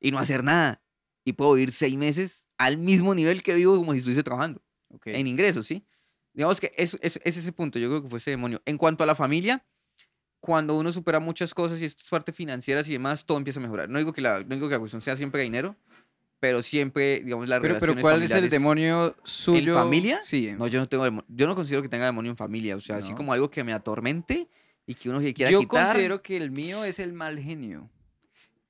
[0.00, 0.82] y no hacer nada.
[1.24, 5.06] Y puedo vivir seis meses al mismo nivel que vivo como si estuviese trabajando, ok.
[5.08, 5.86] en ingresos, ¿sí?
[6.34, 8.60] Digamos que eso, eso- es ese punto, yo creo que fue ese demonio.
[8.66, 9.64] En cuanto a la familia,
[10.40, 13.88] cuando uno supera muchas cosas y estas partes financieras y demás, todo empieza a mejorar.
[13.88, 15.76] No digo que la, no digo que la cuestión sea siempre dinero,
[16.40, 19.72] pero siempre, digamos, las Pero, pero relaciones ¿cuál es el demonio suyo?
[19.74, 20.20] familia?
[20.22, 20.52] Sí.
[20.58, 23.10] No, yo no tengo yo no considero que tenga demonio en familia, o sea, así
[23.12, 23.16] No.
[23.16, 24.48] como algo que me atormente
[24.86, 25.86] y que uno que quiera Yo quitar.
[25.86, 27.88] considero que el mío es el mal genio.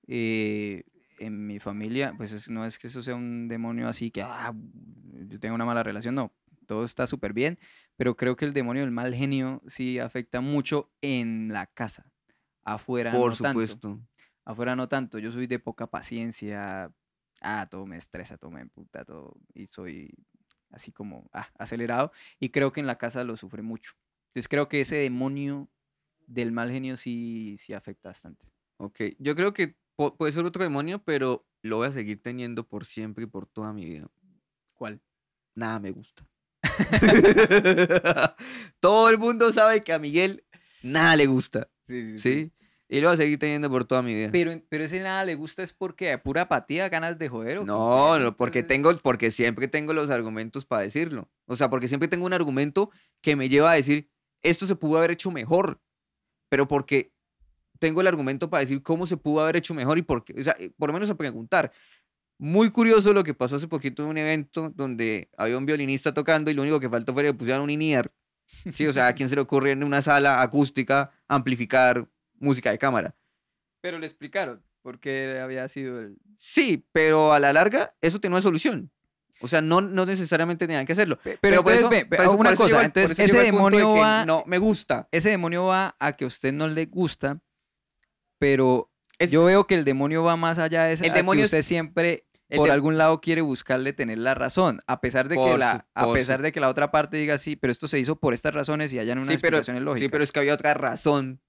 [0.07, 0.85] Eh,
[1.19, 4.53] en mi familia, pues es- no es que eso sea un demonio así que ah,
[5.29, 6.33] yo tengo una mala relación, no,
[6.67, 7.59] todo está súper bien,
[7.97, 12.13] pero creo que el demonio del mal genio sí afecta mucho en la casa.
[12.65, 13.49] Afuera Por no tanto.
[13.49, 14.01] supuesto.
[14.45, 15.19] Afuera no tanto.
[15.19, 16.93] Yo soy de poca paciencia.
[17.41, 19.37] Ah, todo me estresa, todo me emputa, todo.
[19.53, 20.15] Y soy
[20.71, 22.13] así como ah, acelerado.
[22.41, 23.93] Y creo que en la casa lo sufre mucho.
[24.29, 25.71] Entonces creo que ese demonio
[26.27, 28.47] del mal genio sí, sí afecta bastante.
[28.79, 32.85] Ok, yo creo que puede ser otro demonio, pero lo voy a seguir teniendo por
[32.85, 34.11] siempre y por toda mi vida.
[34.75, 35.01] ¿Cuál?
[35.55, 36.29] Nada me gusta.
[38.81, 40.45] Todo el mundo sabe que a Miguel
[40.83, 42.53] nada le gusta, Sí, ¿sí?
[42.89, 44.29] Y lo voy a seguir teniendo por toda mi vida.
[44.31, 47.59] Pero, pero ese nada le gusta es porque pura apatía, ganas de joder.
[47.59, 47.65] ¿o?
[47.65, 51.29] No, no, porque tengo, porque siempre tengo los argumentos para decirlo.
[51.47, 52.91] O sea, porque siempre tengo un argumento
[53.21, 54.11] que me lleva a decir,
[54.43, 55.81] esto se pudo haber hecho mejor.
[56.51, 57.13] Pero porque
[57.79, 60.39] tengo el argumento para decir cómo se pudo haber hecho mejor y por qué.
[60.39, 61.73] O sea, eh, por lo menos a preguntar.
[62.39, 66.51] Muy curioso lo que pasó hace poquito en un evento donde había un violinista tocando
[66.51, 68.13] y lo único que faltó fue que le pusieran un INIAR.
[68.73, 72.09] Sí, o sea, ¿a quién se le ocurre en una sala acústica amplificar
[72.39, 73.15] música de cámara?
[73.81, 76.19] Pero le explicaron por qué había sido el...
[76.37, 78.91] Sí, pero a la larga eso tiene una solución.
[79.41, 81.19] O sea, no, no necesariamente tenían que hacerlo.
[81.41, 85.09] Pero, por entonces, por una cosa, entonces ese de demonio va, No, me gusta.
[85.11, 87.41] ese demonio va a que a usted no le gusta,
[88.39, 91.53] pero Es- yo veo que el demonio va más allá de eso, El demonio es-
[91.53, 95.89] usted siempre por algún lado quiere buscarle tener la razón, a pesar de que la
[95.95, 98.55] a pesar de que la otra parte diga sí, pero esto se hizo por estas
[98.55, 100.05] razones y hayan unas Sí, pero, explicaciones lógicas.
[100.07, 101.41] sí, pero es que había otra razón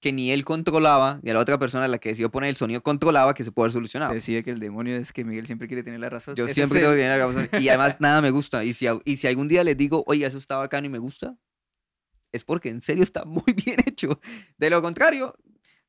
[0.00, 2.56] que ni él controlaba, ni a la otra persona a la que decidió poner el
[2.56, 4.14] sonido controlaba que se puede haber solucionado.
[4.14, 6.34] Decide que el demonio es que Miguel siempre quiere tener la razón.
[6.36, 7.48] Yo siempre tengo que tener la razón.
[7.60, 8.64] Y además nada me gusta.
[8.64, 11.36] Y si, y si algún día les digo, oye, eso está bacano y me gusta,
[12.32, 14.20] es porque en serio está muy bien hecho.
[14.56, 15.34] De lo contrario,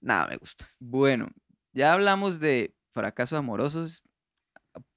[0.01, 0.67] nada me gusta.
[0.79, 1.29] Bueno,
[1.73, 4.03] ya hablamos de fracasos amorosos.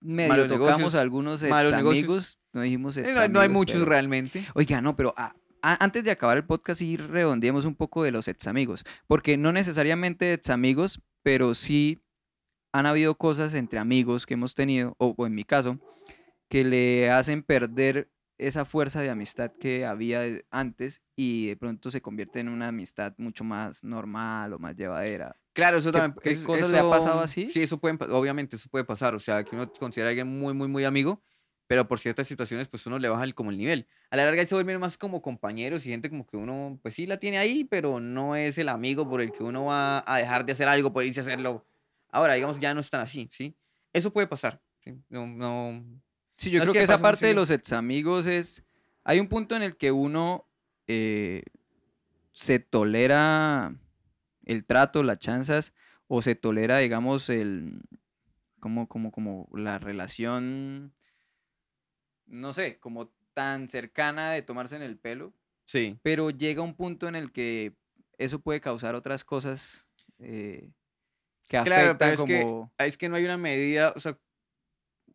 [0.01, 1.99] Medio Malos tocamos negocios, algunos malos negocios.
[2.05, 4.45] amigos, no dijimos Eh, No, hay- no hay muchos pero- realmente.
[4.55, 5.33] Oiga, no, pero ah,
[5.63, 9.51] a- antes de acabar el podcast sí redondeemos un poco de los examigos, porque no
[9.53, 12.01] necesariamente examigos, pero sí
[12.73, 15.79] han habido cosas entre amigos que hemos tenido, o, o en mi caso,
[16.49, 22.01] que le hacen perder esa fuerza de amistad que había antes y de pronto se
[22.03, 25.37] convierte en una amistad mucho más normal o más llevadera.
[25.53, 26.21] Claro, eso ¿Qué- también.
[26.23, 27.51] qué eso- cosas le ha pasado eso- así?
[27.51, 29.15] Sí, eso puede, obviamente, eso puede pasar.
[29.15, 31.23] O sea, que uno considera a alguien muy, muy, muy amigo,
[31.69, 33.87] pero por ciertas situaciones, pues uno le baja el, como el nivel.
[34.11, 37.07] A la larga se vuelven más como compañeros y gente como que uno, pues sí
[37.07, 40.45] la tiene ahí, pero no es el amigo por el que uno va a dejar
[40.47, 41.67] de hacer algo por irse a hacerlo.
[42.11, 43.57] Ahora, digamos, ya no están así, ¿sí?
[43.93, 44.61] Eso puede pasar.
[44.81, 44.95] ¿sí?
[45.09, 45.85] No, no,
[46.37, 48.65] Sí, yo No, es creo que que esa parte de los examigos es...
[49.05, 50.47] Hay un punto en el que uno
[50.87, 51.43] eh,
[52.33, 53.75] se tolera
[54.45, 55.75] el trato, las chanzas,
[56.09, 57.83] o se tolera, digamos, el...
[58.61, 60.95] Como, como, como la relación,
[62.27, 65.99] no sé, como tan cercana de tomarse en el pelo, sí.
[66.03, 67.75] pero llega un punto en el que
[68.19, 69.87] eso puede causar otras cosas
[70.19, 70.71] eh,
[71.49, 72.73] que Claro, pero afectan es que, como...
[72.79, 74.19] es que no hay una medida, o sea,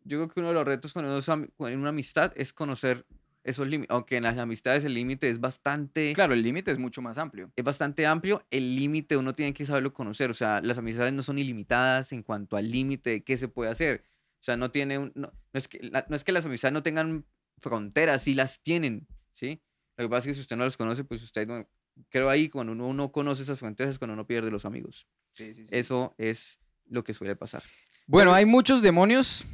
[0.07, 1.19] yo creo que uno de los retos cuando
[1.67, 3.05] en una amistad es conocer
[3.43, 7.01] esos límites, aunque en las amistades el límite es bastante, Claro, el límite es mucho
[7.01, 7.51] más amplio.
[7.55, 11.23] es bastante amplio, el límite uno tiene que saberlo conocer, o sea, las amistades no
[11.23, 14.03] son ilimitadas en cuanto al límite de qué se puede hacer,
[14.41, 16.73] o sea, no tiene un, no, no es que, la- no es que las amistades
[16.73, 17.25] no tengan
[17.59, 19.61] fronteras, sí las tienen, ¿sí?
[19.95, 21.65] Lo que pasa es que si usted no las conoce, pues usted no,
[22.09, 25.07] creo ahí cuando uno no conoce esas fronteras es cuando uno pierde los amigos.
[25.31, 25.73] Sí, sí, sí.
[25.75, 27.63] Eso es lo que suele pasar.
[28.07, 29.45] Bueno, Pero- hay muchos demonios,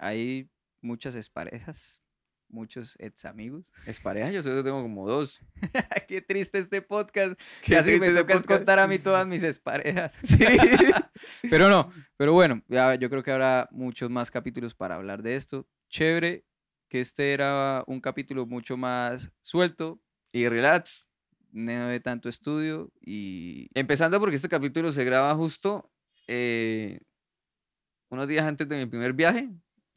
[0.00, 2.00] hay muchas exparejas,
[2.48, 3.70] muchos ex amigos.
[3.86, 5.40] Es pareja, yo solo tengo como dos.
[6.08, 7.38] Qué triste este podcast.
[7.62, 8.58] Qué Casi me este toca es podcast.
[8.58, 10.18] contar a mí todas mis exparejas.
[10.24, 10.44] Sí.
[11.50, 15.36] Pero no, pero bueno, ya yo creo que habrá muchos más capítulos para hablar de
[15.36, 15.68] esto.
[15.90, 16.46] Chévere
[16.88, 20.00] que este era un capítulo mucho más suelto,
[20.32, 21.06] y relax.
[21.52, 25.92] no de tanto estudio y Empezando porque este capítulo se graba justo
[26.26, 27.00] eh,
[28.08, 29.50] unos días antes de mi primer viaje,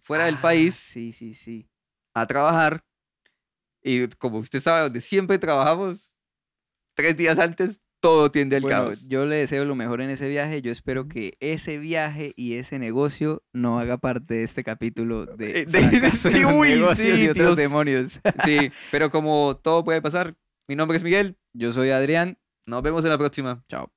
[0.04, 1.68] fuera del Ah, país, Sí, sí, sí.
[2.14, 2.84] a trabajar.
[3.82, 6.16] Y como usted sabe, donde siempre trabajamos,
[6.96, 9.08] tres días antes, todo tiende al Bueno, caos.
[9.08, 10.62] yo le deseo lo mejor en ese viaje.
[10.62, 15.62] Yo espero que ese viaje y ese negocio no haga parte de este capítulo de,
[15.62, 17.56] Eh, de- sí, uy, negocios sí, y otros Dios.
[17.58, 18.20] demonios.
[18.46, 20.36] Sí, pero como todo puede pasar,
[20.68, 21.38] mi nombre es Miguel.
[21.54, 22.38] Yo soy Adrián.
[22.66, 23.64] Nos vemos en la próxima.
[23.70, 23.92] Chao.